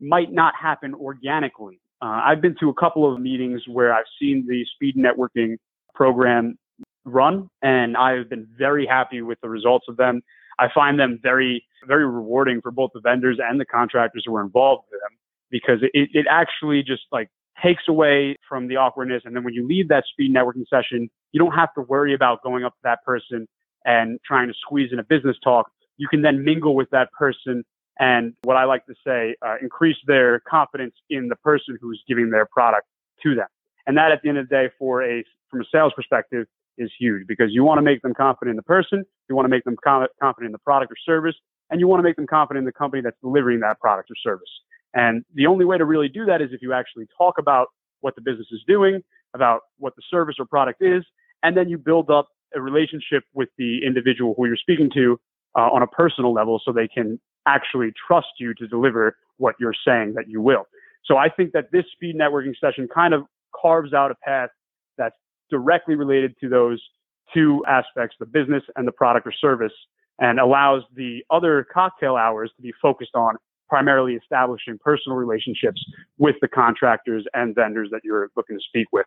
might 0.00 0.32
not 0.32 0.54
happen 0.60 0.94
organically. 0.94 1.80
Uh, 2.02 2.20
I've 2.24 2.42
been 2.42 2.56
to 2.60 2.68
a 2.68 2.74
couple 2.74 3.10
of 3.12 3.20
meetings 3.20 3.62
where 3.66 3.94
I've 3.94 4.04
seen 4.20 4.46
the 4.46 4.64
speed 4.74 4.96
networking 4.96 5.56
program 5.94 6.58
run, 7.04 7.48
and 7.62 7.96
I've 7.96 8.28
been 8.28 8.46
very 8.58 8.86
happy 8.86 9.22
with 9.22 9.40
the 9.40 9.48
results 9.48 9.86
of 9.88 9.96
them. 9.96 10.22
I 10.58 10.66
find 10.74 10.98
them 10.98 11.18
very, 11.22 11.64
very 11.86 12.06
rewarding 12.06 12.60
for 12.60 12.70
both 12.70 12.90
the 12.94 13.00
vendors 13.00 13.38
and 13.42 13.60
the 13.60 13.64
contractors 13.64 14.24
who 14.26 14.34
are 14.36 14.42
involved 14.42 14.84
with 14.90 15.00
them 15.00 15.18
because 15.50 15.78
it, 15.82 16.10
it 16.12 16.26
actually 16.28 16.82
just 16.82 17.02
like 17.12 17.28
takes 17.62 17.84
away 17.88 18.36
from 18.48 18.68
the 18.68 18.76
awkwardness. 18.76 19.22
And 19.24 19.34
then 19.34 19.44
when 19.44 19.54
you 19.54 19.66
leave 19.66 19.88
that 19.88 20.04
speed 20.10 20.34
networking 20.34 20.68
session, 20.68 21.08
you 21.32 21.38
don't 21.38 21.52
have 21.52 21.72
to 21.74 21.82
worry 21.82 22.14
about 22.14 22.42
going 22.42 22.64
up 22.64 22.72
to 22.72 22.80
that 22.84 23.04
person 23.04 23.46
and 23.84 24.18
trying 24.26 24.48
to 24.48 24.54
squeeze 24.60 24.90
in 24.92 24.98
a 24.98 25.04
business 25.04 25.36
talk. 25.42 25.70
You 25.96 26.08
can 26.08 26.22
then 26.22 26.44
mingle 26.44 26.74
with 26.74 26.90
that 26.90 27.10
person 27.12 27.64
and 27.98 28.34
what 28.42 28.56
I 28.56 28.64
like 28.64 28.84
to 28.86 28.94
say, 29.06 29.36
uh, 29.40 29.56
increase 29.62 29.96
their 30.06 30.40
confidence 30.40 30.94
in 31.08 31.28
the 31.28 31.36
person 31.36 31.78
who's 31.80 32.02
giving 32.06 32.30
their 32.30 32.46
product 32.46 32.86
to 33.22 33.34
them. 33.34 33.46
And 33.86 33.96
that 33.96 34.12
at 34.12 34.20
the 34.22 34.28
end 34.28 34.38
of 34.38 34.48
the 34.48 34.54
day, 34.54 34.68
for 34.78 35.02
a, 35.02 35.24
from 35.50 35.62
a 35.62 35.64
sales 35.72 35.92
perspective, 35.94 36.46
is 36.78 36.90
huge 36.98 37.26
because 37.26 37.48
you 37.52 37.64
want 37.64 37.78
to 37.78 37.82
make 37.82 38.02
them 38.02 38.12
confident 38.12 38.50
in 38.50 38.56
the 38.56 38.62
person, 38.62 39.02
you 39.30 39.34
want 39.34 39.46
to 39.46 39.48
make 39.48 39.64
them 39.64 39.76
confident 39.82 40.46
in 40.46 40.52
the 40.52 40.58
product 40.58 40.92
or 40.92 40.96
service, 41.06 41.34
and 41.70 41.80
you 41.80 41.88
want 41.88 41.98
to 41.98 42.02
make 42.02 42.16
them 42.16 42.26
confident 42.26 42.62
in 42.62 42.66
the 42.66 42.72
company 42.72 43.02
that's 43.02 43.16
delivering 43.22 43.60
that 43.60 43.80
product 43.80 44.10
or 44.10 44.14
service. 44.22 44.50
And 44.92 45.24
the 45.34 45.46
only 45.46 45.64
way 45.64 45.78
to 45.78 45.84
really 45.84 46.08
do 46.08 46.26
that 46.26 46.42
is 46.42 46.50
if 46.52 46.60
you 46.62 46.72
actually 46.72 47.06
talk 47.16 47.38
about 47.38 47.68
what 48.00 48.14
the 48.14 48.20
business 48.20 48.46
is 48.52 48.60
doing, 48.66 49.02
about 49.34 49.62
what 49.78 49.96
the 49.96 50.02
service 50.10 50.36
or 50.38 50.46
product 50.46 50.82
is, 50.82 51.02
and 51.42 51.56
then 51.56 51.68
you 51.68 51.78
build 51.78 52.10
up 52.10 52.28
a 52.54 52.60
relationship 52.60 53.24
with 53.34 53.48
the 53.58 53.80
individual 53.84 54.34
who 54.36 54.46
you're 54.46 54.56
speaking 54.56 54.90
to 54.94 55.18
uh, 55.56 55.70
on 55.72 55.82
a 55.82 55.86
personal 55.86 56.32
level 56.32 56.60
so 56.64 56.72
they 56.72 56.88
can 56.88 57.18
actually 57.46 57.92
trust 58.06 58.28
you 58.38 58.54
to 58.54 58.66
deliver 58.66 59.16
what 59.38 59.54
you're 59.58 59.74
saying 59.86 60.14
that 60.14 60.28
you 60.28 60.40
will. 60.40 60.64
So 61.04 61.16
I 61.16 61.28
think 61.28 61.52
that 61.52 61.70
this 61.72 61.84
speed 61.92 62.16
networking 62.16 62.54
session 62.60 62.88
kind 62.92 63.14
of 63.14 63.22
carves 63.60 63.92
out 63.92 64.10
a 64.10 64.14
path 64.16 64.50
that's 64.98 65.14
directly 65.50 65.94
related 65.94 66.34
to 66.40 66.48
those 66.48 66.82
two 67.32 67.64
aspects, 67.68 68.16
the 68.18 68.26
business 68.26 68.62
and 68.76 68.86
the 68.86 68.92
product 68.92 69.26
or 69.26 69.32
service, 69.32 69.72
and 70.18 70.40
allows 70.40 70.82
the 70.94 71.22
other 71.30 71.66
cocktail 71.72 72.16
hours 72.16 72.50
to 72.56 72.62
be 72.62 72.72
focused 72.80 73.14
on 73.14 73.36
primarily 73.68 74.14
establishing 74.14 74.78
personal 74.82 75.16
relationships 75.16 75.82
with 76.18 76.36
the 76.40 76.48
contractors 76.48 77.24
and 77.34 77.54
vendors 77.54 77.88
that 77.90 78.00
you're 78.04 78.30
looking 78.36 78.56
to 78.56 78.62
speak 78.68 78.86
with. 78.92 79.06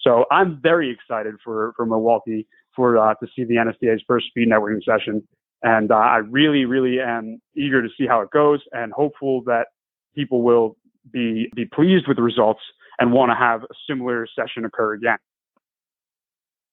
So 0.00 0.24
I'm 0.30 0.60
very 0.62 0.90
excited 0.90 1.34
for, 1.44 1.72
for 1.76 1.86
Milwaukee 1.86 2.46
for 2.74 2.98
uh, 2.98 3.14
to 3.14 3.26
see 3.34 3.44
the 3.44 3.54
NSTA's 3.54 4.02
first 4.06 4.26
speed 4.28 4.48
networking 4.48 4.84
session. 4.84 5.26
And 5.62 5.90
uh, 5.90 5.96
I 5.96 6.18
really, 6.18 6.64
really 6.64 7.00
am 7.00 7.40
eager 7.54 7.82
to 7.82 7.88
see 7.98 8.06
how 8.06 8.20
it 8.20 8.30
goes 8.30 8.60
and 8.72 8.92
hopeful 8.92 9.42
that 9.46 9.68
people 10.14 10.42
will 10.42 10.76
be, 11.12 11.50
be 11.54 11.64
pleased 11.64 12.06
with 12.06 12.16
the 12.16 12.22
results 12.22 12.60
and 12.98 13.12
want 13.12 13.30
to 13.30 13.36
have 13.36 13.62
a 13.62 13.74
similar 13.88 14.26
session 14.38 14.64
occur 14.64 14.94
again. 14.94 15.18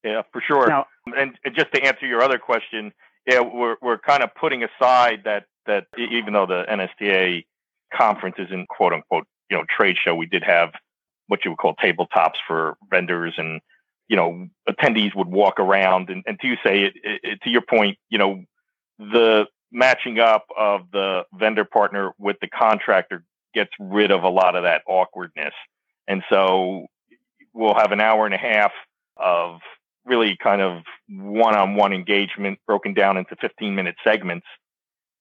Yeah, 0.04 0.22
for 0.32 0.41
sure. 0.41 0.67
Now, 0.67 0.86
and, 1.17 1.38
and 1.46 1.56
just 1.56 1.74
to 1.74 1.82
answer 1.82 2.06
your 2.06 2.22
other 2.22 2.38
question, 2.38 2.91
yeah, 3.26 3.39
we're, 3.39 3.78
we're 3.82 3.98
kind 3.98 4.22
of 4.22 4.30
putting 4.36 4.63
aside 4.63 5.22
that, 5.24 5.46
that 5.65 5.88
even 5.98 6.34
though 6.34 6.46
the 6.46 6.65
NSTA 6.69 7.46
conference 7.93 8.36
isn't 8.38 8.67
quote 8.67 8.93
unquote, 8.93 9.26
you 9.50 9.58
know, 9.58 9.63
trade 9.69 9.96
show, 10.04 10.13
we 10.13 10.26
did 10.26 10.43
have 10.43 10.74
what 11.28 11.46
you 11.46 11.52
would 11.52 11.58
call 11.58 11.76
tabletops 11.76 12.36
for 12.46 12.76
vendors 12.89 13.34
and, 13.38 13.62
you 14.10 14.17
know, 14.17 14.48
attendees 14.69 15.15
would 15.15 15.30
walk 15.30 15.60
around 15.60 16.10
and, 16.10 16.24
and 16.28 16.38
to 16.41 16.48
you 16.48 16.56
say 16.65 16.84
it, 16.84 16.93
it, 17.04 17.41
to 17.43 17.50
your 17.50 17.62
point, 17.62 17.98
you 18.10 18.17
know, 18.17 18.43
the 19.12 19.46
matching 19.72 20.20
up 20.20 20.46
of 20.58 20.82
the 20.92 21.24
vendor 21.34 21.66
partner 21.66 22.12
with 22.18 22.38
the 22.42 22.48
contractor 22.48 23.24
gets 23.54 23.72
rid 23.80 24.12
of 24.12 24.24
a 24.24 24.30
lot 24.30 24.56
of 24.56 24.63
that 24.63 24.82
awkwardness. 24.88 25.54
And 26.08 26.24
so 26.30 26.88
we'll 27.54 27.76
have 27.76 27.92
an 27.92 28.02
hour 28.02 28.26
and 28.26 28.34
a 28.34 28.38
half 28.38 28.72
of 29.18 29.60
really 30.06 30.38
kind 30.42 30.62
of 30.62 30.84
one 31.10 31.56
on 31.56 31.76
one 31.76 31.94
engagement 31.94 32.60
broken 32.68 32.94
down 32.94 33.18
into 33.18 33.36
15 33.39 33.76
minute 33.76 33.96
segments. 34.04 34.46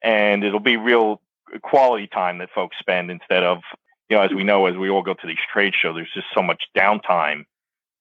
And 0.02 0.42
it'll 0.42 0.60
be 0.60 0.76
real 0.76 1.20
quality 1.62 2.06
time 2.06 2.38
that 2.38 2.50
folks 2.54 2.76
spend 2.78 3.10
instead 3.10 3.42
of, 3.42 3.58
you 4.08 4.16
know, 4.16 4.22
as 4.22 4.32
we 4.32 4.44
know, 4.44 4.66
as 4.66 4.76
we 4.76 4.90
all 4.90 5.02
go 5.02 5.14
to 5.14 5.26
these 5.26 5.36
trade 5.52 5.74
shows, 5.80 5.94
there's 5.94 6.10
just 6.14 6.26
so 6.34 6.42
much 6.42 6.64
downtime 6.76 7.44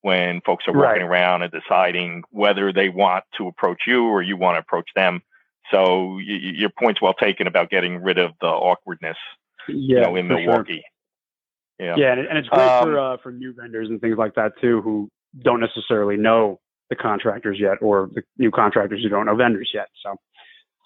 when 0.01 0.41
folks 0.41 0.67
are 0.67 0.73
working 0.73 1.03
right. 1.03 1.11
around 1.11 1.43
and 1.43 1.51
deciding 1.51 2.23
whether 2.31 2.73
they 2.73 2.89
want 2.89 3.23
to 3.37 3.47
approach 3.47 3.83
you 3.85 4.05
or 4.05 4.21
you 4.21 4.35
want 4.35 4.55
to 4.55 4.59
approach 4.59 4.89
them. 4.95 5.21
So 5.71 6.15
y- 6.15 6.21
your 6.27 6.69
point's 6.69 7.01
well 7.01 7.13
taken 7.13 7.47
about 7.47 7.69
getting 7.69 8.01
rid 8.01 8.17
of 8.17 8.31
the 8.41 8.47
awkwardness, 8.47 9.17
yeah, 9.67 9.95
you 9.97 10.01
know, 10.01 10.15
in 10.15 10.27
Milwaukee. 10.27 10.83
Sure. 11.79 11.87
Yeah, 11.87 11.95
yeah, 11.97 12.11
and 12.13 12.37
it's 12.37 12.47
great 12.49 12.67
um, 12.67 12.83
for 12.83 12.99
uh, 12.99 13.17
for 13.23 13.31
new 13.31 13.53
vendors 13.53 13.89
and 13.89 13.99
things 13.99 14.17
like 14.17 14.35
that 14.35 14.51
too, 14.61 14.81
who 14.81 15.09
don't 15.41 15.59
necessarily 15.59 16.17
know 16.17 16.59
the 16.89 16.95
contractors 16.95 17.57
yet, 17.59 17.77
or 17.81 18.09
the 18.13 18.21
new 18.37 18.51
contractors 18.51 19.01
who 19.01 19.09
don't 19.09 19.25
know 19.25 19.35
vendors 19.35 19.71
yet. 19.73 19.87
So 20.03 20.15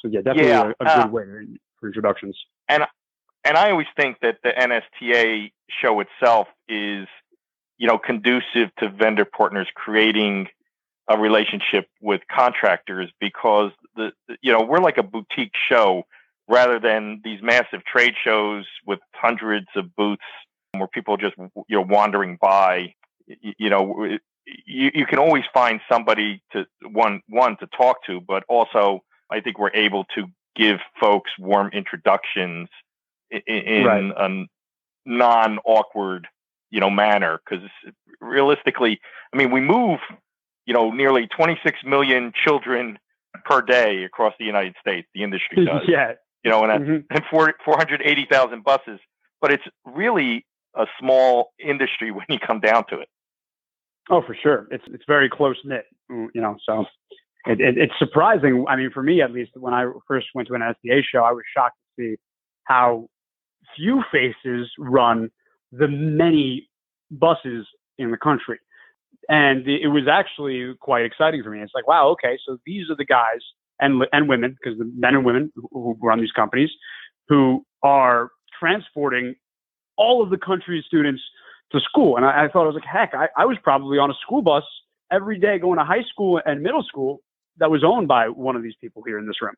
So 0.02 0.08
yeah, 0.08 0.22
definitely 0.22 0.52
Yeah, 0.52 0.72
a, 0.80 0.84
a 0.84 0.88
uh, 0.88 1.04
good 1.04 1.12
way 1.12 1.24
for 1.80 1.88
introductions. 1.88 2.38
and 2.70 2.86
I 3.58 3.72
always 3.72 3.88
think 3.96 4.18
that 4.22 4.38
the 4.44 4.50
NSTA 4.52 5.52
show 5.70 6.00
itself 6.00 6.48
is, 6.68 7.08
you 7.78 7.88
know, 7.88 7.98
conducive 7.98 8.74
to 8.80 8.90
vendor 8.90 9.26
partners 9.26 9.68
creating 9.76 10.48
a 11.08 11.18
relationship 11.18 11.88
with 12.02 12.22
contractors 12.32 13.12
because 13.20 13.72
the, 13.96 14.12
you 14.42 14.52
know 14.52 14.62
we're 14.64 14.80
like 14.80 14.98
a 14.98 15.04
boutique 15.04 15.54
show 15.70 16.04
rather 16.48 16.80
than 16.80 17.22
these 17.24 17.42
massive 17.42 17.84
trade 17.86 18.14
shows 18.24 18.66
with 18.86 19.00
hundreds 19.14 19.68
of 19.76 19.96
booths 19.96 20.22
where 20.78 20.88
people 20.88 21.18
just 21.18 21.36
you 21.38 21.78
know 21.78 21.82
wandering 21.88 22.38
by. 22.42 22.94
Y- 23.28 23.56
You 23.58 23.70
know, 23.72 24.06
you, 24.68 24.92
you 24.94 25.06
can 25.08 25.18
always 25.18 25.44
find 25.54 25.80
somebody 25.92 26.44
to 26.52 26.66
one 26.92 27.22
one 27.28 27.58
to 27.58 27.68
talk 27.68 27.98
to, 28.06 28.22
but 28.22 28.44
also 28.48 29.04
I 29.32 29.42
think 29.42 29.58
we're 29.58 29.74
able 29.74 30.06
to 30.16 30.28
give 30.56 30.78
folks 31.00 31.32
warm 31.40 31.70
introductions 31.74 32.70
i- 33.34 33.42
i- 33.50 33.52
in 33.52 33.86
Right. 33.86 34.04
a 34.18 34.46
non 35.06 35.60
awkward 35.66 36.28
you 36.72 36.80
know 36.80 36.90
manner 36.92 37.40
because 37.44 37.68
realistically, 38.22 39.00
I 39.34 39.38
mean, 39.38 39.52
we 39.52 39.62
move 39.62 40.00
you 40.66 40.74
know 40.74 40.92
nearly 40.92 41.28
26 41.28 41.80
million 41.86 42.32
children 42.44 42.98
per 43.44 43.62
day 43.62 44.04
across 44.04 44.34
the 44.40 44.46
United 44.46 44.76
States. 44.80 45.08
The 45.14 45.24
industry 45.24 45.66
does, 45.66 45.82
yeah. 45.88 46.14
you 46.44 46.52
know, 46.52 46.64
and 46.64 46.86
mhm. 46.86 47.04
and 47.10 47.22
four, 47.30 47.54
480,000 47.64 48.64
buses, 48.64 49.00
but 49.42 49.52
it's 49.52 49.64
really 49.86 50.46
a 50.76 50.86
small 51.00 51.52
industry 51.60 52.12
when 52.12 52.26
you 52.30 52.40
come 52.40 52.60
down 52.60 52.86
to 52.90 53.00
it. 53.00 53.10
Oh, 54.10 54.22
for 54.22 54.36
sure. 54.36 54.68
It's 54.72 54.84
it's 54.88 55.04
very 55.08 55.30
close 55.30 55.58
knit. 55.64 55.86
You 56.10 56.30
know, 56.36 56.56
so 56.64 56.86
it, 57.48 57.60
it, 57.60 57.78
it's 57.78 57.94
surprising. 57.98 58.66
I 58.68 58.76
mean, 58.76 58.92
for 58.92 59.02
me 59.02 59.22
at 59.22 59.32
least, 59.32 59.52
when 59.56 59.74
I 59.74 59.90
first 60.08 60.28
went 60.36 60.48
to 60.50 60.54
an 60.54 60.62
SDA 60.62 61.02
show, 61.04 61.24
I 61.24 61.32
was 61.32 61.44
shocked 61.56 61.78
to 62.00 62.04
see 62.04 62.16
how 62.66 63.08
few 63.76 64.04
faces 64.12 64.70
run 64.78 65.30
the 65.72 65.88
many 65.88 66.70
buses 67.12 67.66
in 67.98 68.12
the 68.12 68.18
country, 68.18 68.60
and 69.30 69.68
it 69.68 69.88
was 69.88 70.08
actually 70.10 70.74
quite 70.80 71.06
exciting 71.06 71.44
for 71.44 71.50
me. 71.50 71.62
It's 71.62 71.74
like, 71.74 71.88
wow, 71.88 72.10
okay, 72.10 72.38
so 72.48 72.58
these 72.66 72.90
are 72.90 72.96
the 72.96 73.06
guys 73.06 73.42
and 73.80 74.04
and 74.12 74.30
women, 74.30 74.56
because 74.62 74.78
the 74.78 74.92
men 74.96 75.16
and 75.16 75.26
women 75.26 75.52
who, 75.72 75.98
run 76.02 76.20
these 76.20 76.32
companies, 76.32 76.70
who 77.28 77.66
are 77.84 78.30
transporting 78.60 79.36
all 79.98 80.22
of 80.22 80.30
the 80.30 80.38
country's 80.38 80.86
students 80.86 81.22
to 81.72 81.80
school. 81.80 82.18
And 82.18 82.26
I, 82.26 82.46
I 82.46 82.48
thought 82.48 82.64
I 82.64 82.68
was 82.68 82.76
like, 82.76 82.86
heck, 82.86 83.14
I, 83.14 83.28
I 83.38 83.46
was 83.46 83.58
probably 83.64 83.98
on 83.98 84.12
a 84.12 84.14
school 84.22 84.42
bus 84.42 84.64
every 85.12 85.40
day 85.40 85.60
going 85.60 85.80
to 85.80 85.86
high 85.86 86.04
school 86.10 86.42
and 86.46 86.62
middle 86.62 86.84
school 86.84 87.22
that 87.58 87.72
was 87.72 87.84
owned 87.84 88.08
by 88.08 88.28
one 88.28 88.56
of 88.56 88.64
these 88.64 88.76
people 88.82 89.04
here 89.06 89.18
in 89.18 89.28
this 89.28 89.42
room. 89.42 89.56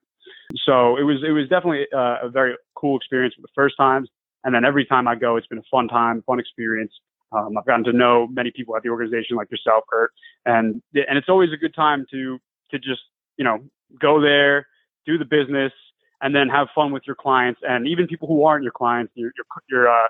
So 0.65 0.97
it 0.97 1.03
was 1.03 1.23
it 1.27 1.31
was 1.31 1.47
definitely 1.49 1.85
uh, 1.93 2.17
a 2.23 2.29
very 2.29 2.55
cool 2.75 2.97
experience 2.97 3.33
for 3.35 3.41
the 3.41 3.53
first 3.55 3.75
times. 3.77 4.09
And 4.43 4.53
then 4.53 4.63
every 4.63 4.85
time 4.85 5.07
I 5.07 5.15
go, 5.15 5.35
it's 5.35 5.47
been 5.47 5.57
a 5.57 5.69
fun 5.69 5.87
time, 5.87 6.23
fun 6.25 6.39
experience. 6.39 6.93
Um, 7.31 7.57
I've 7.57 7.65
gotten 7.65 7.83
to 7.85 7.93
know 7.93 8.27
many 8.27 8.51
people 8.55 8.75
at 8.75 8.83
the 8.83 8.89
organization, 8.89 9.35
like 9.35 9.51
yourself, 9.51 9.83
Curt, 9.91 10.11
and 10.45 10.81
and 10.93 11.17
it's 11.17 11.29
always 11.29 11.51
a 11.53 11.57
good 11.57 11.75
time 11.75 12.05
to 12.11 12.39
to 12.71 12.79
just 12.79 13.01
you 13.37 13.43
know 13.43 13.59
go 13.99 14.21
there, 14.21 14.67
do 15.05 15.17
the 15.17 15.25
business, 15.25 15.73
and 16.21 16.35
then 16.35 16.47
have 16.49 16.67
fun 16.73 16.91
with 16.91 17.03
your 17.05 17.15
clients 17.15 17.59
and 17.67 17.87
even 17.87 18.07
people 18.07 18.27
who 18.27 18.45
aren't 18.45 18.63
your 18.63 18.71
clients, 18.71 19.11
your 19.15 19.31
your 19.35 19.45
your 19.69 19.89
uh, 19.89 20.07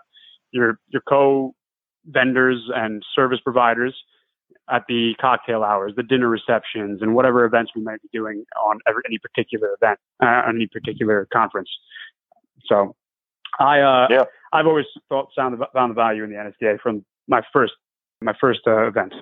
your 0.51 0.79
your 0.87 1.01
co 1.07 1.53
vendors 2.05 2.69
and 2.73 3.03
service 3.15 3.39
providers 3.43 3.95
at 4.69 4.83
the 4.87 5.13
cocktail 5.19 5.63
hours, 5.63 5.93
the 5.95 6.03
dinner 6.03 6.27
receptions, 6.27 7.01
and 7.01 7.15
whatever 7.15 7.45
events 7.45 7.71
we 7.75 7.81
might 7.81 8.01
be 8.01 8.09
doing 8.11 8.43
on 8.61 8.79
every, 8.87 9.01
any 9.07 9.17
particular 9.17 9.69
event, 9.81 9.99
uh, 10.21 10.41
any 10.47 10.67
particular 10.67 11.27
conference. 11.31 11.69
So, 12.65 12.95
I 13.59 13.79
uh, 13.79 14.07
Yeah. 14.09 14.23
I've 14.53 14.67
always 14.67 14.85
thought 15.09 15.29
found 15.35 15.59
the, 15.59 15.65
found 15.73 15.91
the 15.91 15.95
value 15.95 16.23
in 16.23 16.29
the 16.29 16.35
NSTA 16.35 16.79
from 16.79 17.05
my 17.27 17.41
first 17.53 17.73
my 18.21 18.33
first 18.39 18.61
uh, 18.65 18.87
event. 18.87 19.13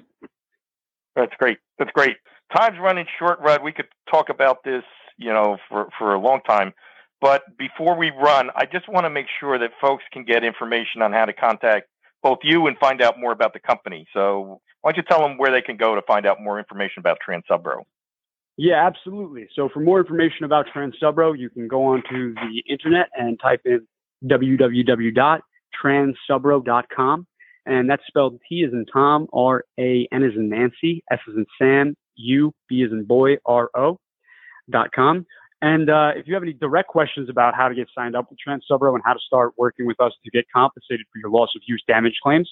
That's 1.15 1.33
great. 1.37 1.57
That's 1.79 1.91
great. 1.91 2.17
Time's 2.55 2.79
running 2.79 3.05
short, 3.19 3.39
Rudd. 3.39 3.63
We 3.63 3.71
could 3.71 3.87
talk 4.09 4.29
about 4.29 4.63
this, 4.63 4.83
you 5.17 5.31
know, 5.33 5.57
for, 5.69 5.89
for 5.97 6.13
a 6.13 6.19
long 6.19 6.41
time. 6.41 6.73
But 7.21 7.43
before 7.57 7.97
we 7.97 8.11
run, 8.11 8.49
I 8.55 8.65
just 8.65 8.87
want 8.87 9.05
to 9.05 9.09
make 9.09 9.25
sure 9.39 9.57
that 9.57 9.71
folks 9.81 10.03
can 10.11 10.25
get 10.25 10.43
information 10.43 11.01
on 11.01 11.11
how 11.11 11.25
to 11.25 11.33
contact 11.33 11.87
both 12.21 12.39
you 12.43 12.67
and 12.67 12.77
find 12.77 13.01
out 13.01 13.19
more 13.19 13.31
about 13.31 13.53
the 13.53 13.59
company. 13.59 14.05
So 14.13 14.59
why 14.81 14.91
don't 14.91 14.97
you 14.97 15.03
tell 15.03 15.21
them 15.21 15.37
where 15.37 15.51
they 15.51 15.61
can 15.61 15.77
go 15.77 15.95
to 15.95 16.01
find 16.03 16.25
out 16.25 16.41
more 16.41 16.59
information 16.59 16.99
about 16.99 17.17
Transubro? 17.27 17.83
Yeah, 18.57 18.85
absolutely. 18.85 19.49
So 19.55 19.69
for 19.73 19.79
more 19.79 19.99
information 19.99 20.45
about 20.45 20.67
Transubro, 20.73 21.37
you 21.37 21.49
can 21.49 21.67
go 21.67 21.83
onto 21.85 22.33
the 22.35 22.63
internet 22.69 23.07
and 23.17 23.39
type 23.39 23.61
in 23.65 23.85
www.transubro.com. 24.27 27.27
And 27.67 27.89
that's 27.89 28.03
spelled 28.07 28.39
T 28.47 28.63
as 28.63 28.71
in 28.73 28.85
Tom, 28.91 29.27
R 29.33 29.63
A 29.79 30.07
N 30.11 30.23
as 30.23 30.33
in 30.35 30.49
Nancy, 30.49 31.03
S 31.11 31.17
as 31.27 31.33
in 31.35 31.47
Sam, 31.59 31.95
U, 32.15 32.53
B 32.69 32.83
as 32.83 32.91
in 32.91 33.05
boy, 33.05 33.37
R 33.45 33.71
O 33.75 33.99
dot 34.69 34.91
com. 34.93 35.25
And 35.61 35.89
uh, 35.89 36.11
if 36.15 36.27
you 36.27 36.35
have 36.35 36.43
any 36.43 36.53
direct 36.53 36.89
questions 36.89 37.27
about 37.29 37.55
how 37.55 37.67
to 37.67 37.73
get 37.73 37.87
signed 37.95 38.15
up 38.15 38.29
with 38.29 38.37
Transubro 38.45 38.93
and 38.93 39.01
how 39.03 39.13
to 39.13 39.19
start 39.25 39.53
working 39.57 39.87
with 39.87 39.99
us 39.99 40.13
to 40.23 40.29
get 40.29 40.45
compensated 40.53 41.07
for 41.11 41.17
your 41.17 41.31
loss 41.31 41.49
of 41.55 41.63
use 41.67 41.83
damage 41.87 42.19
claims, 42.21 42.47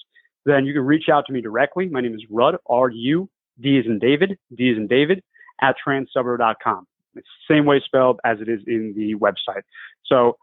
then 0.46 0.64
you 0.64 0.72
can 0.72 0.82
reach 0.82 1.08
out 1.12 1.24
to 1.26 1.32
me 1.32 1.40
directly. 1.40 1.88
My 1.88 2.00
name 2.00 2.14
is 2.14 2.24
Rudd, 2.30 2.56
R 2.66 2.90
U 2.90 3.28
D 3.60 3.78
as 3.78 3.86
in 3.86 3.98
David, 3.98 4.38
D 4.54 4.70
as 4.70 4.76
in 4.76 4.88
David, 4.88 5.22
at 5.60 5.76
transubro.com. 5.86 6.86
It's 7.14 7.28
the 7.48 7.54
same 7.54 7.66
way 7.66 7.80
spelled 7.84 8.18
as 8.24 8.40
it 8.40 8.48
is 8.48 8.60
in 8.66 8.94
the 8.96 9.14
website. 9.14 9.62
So 10.06 10.36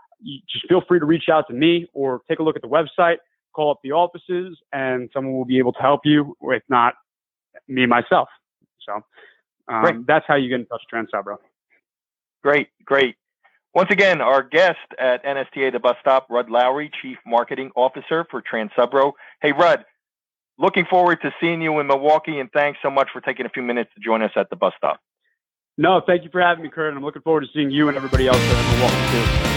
just 0.50 0.68
feel 0.68 0.82
free 0.88 1.00
to 1.00 1.06
reach 1.06 1.30
out 1.32 1.48
to 1.48 1.54
me 1.54 1.88
or 1.94 2.22
take 2.30 2.40
a 2.40 2.44
look 2.44 2.56
at 2.56 2.62
the 2.62 2.68
website, 2.68 3.18
call 3.54 3.72
up 3.72 3.80
the 3.84 3.92
offices, 3.92 4.58
and 4.72 5.10
someone 5.14 5.34
will 5.34 5.46
be 5.46 5.58
able 5.58 5.74
to 5.74 5.82
help 5.82 6.02
you, 6.06 6.36
if 6.42 6.64
not 6.70 6.96
me 7.68 7.86
myself. 7.86 8.30
So 8.86 9.02
um, 9.68 10.06
that's 10.08 10.26
how 10.28 10.36
you 10.36 10.50
get 10.50 10.62
in 10.62 10.66
touch 10.66 10.82
with 10.92 11.08
Transubro. 11.10 11.38
Great, 12.44 12.70
great. 12.86 13.16
Once 13.74 13.90
again, 13.90 14.20
our 14.20 14.44
guest 14.44 14.80
at 15.00 15.24
NSTA 15.24 15.72
The 15.72 15.80
Bus 15.80 15.96
Stop, 16.02 16.28
Rudd 16.30 16.50
Lowry, 16.50 16.92
Chief 17.02 17.18
Marketing 17.26 17.72
Officer 17.76 18.26
for 18.30 18.42
Transubro. 18.42 19.14
Hey, 19.42 19.54
Rudd, 19.54 19.86
looking 20.58 20.86
forward 20.90 21.20
to 21.22 21.32
seeing 21.40 21.62
you 21.62 21.80
in 21.80 21.88
Milwaukee, 21.88 22.40
and 22.40 22.52
thanks 22.52 22.80
so 22.84 22.90
much 22.90 23.10
for 23.14 23.22
taking 23.22 23.46
a 23.46 23.50
few 23.50 23.64
minutes 23.64 23.92
to 23.96 24.02
join 24.02 24.22
us 24.22 24.32
at 24.36 24.50
the 24.50 24.58
bus 24.58 24.74
stop. 24.78 25.00
No, 25.78 26.02
thank 26.06 26.24
you 26.24 26.30
for 26.32 26.42
having 26.42 26.64
me, 26.64 26.70
Curt. 26.70 26.90
and 26.90 26.98
I'm 26.98 27.04
looking 27.04 27.22
forward 27.22 27.42
to 27.42 27.48
seeing 27.54 27.72
you 27.72 27.88
and 27.88 27.96
everybody 27.96 28.28
else 28.28 28.38
in 28.38 28.80
Milwaukee 28.80 29.46
too. 29.46 29.51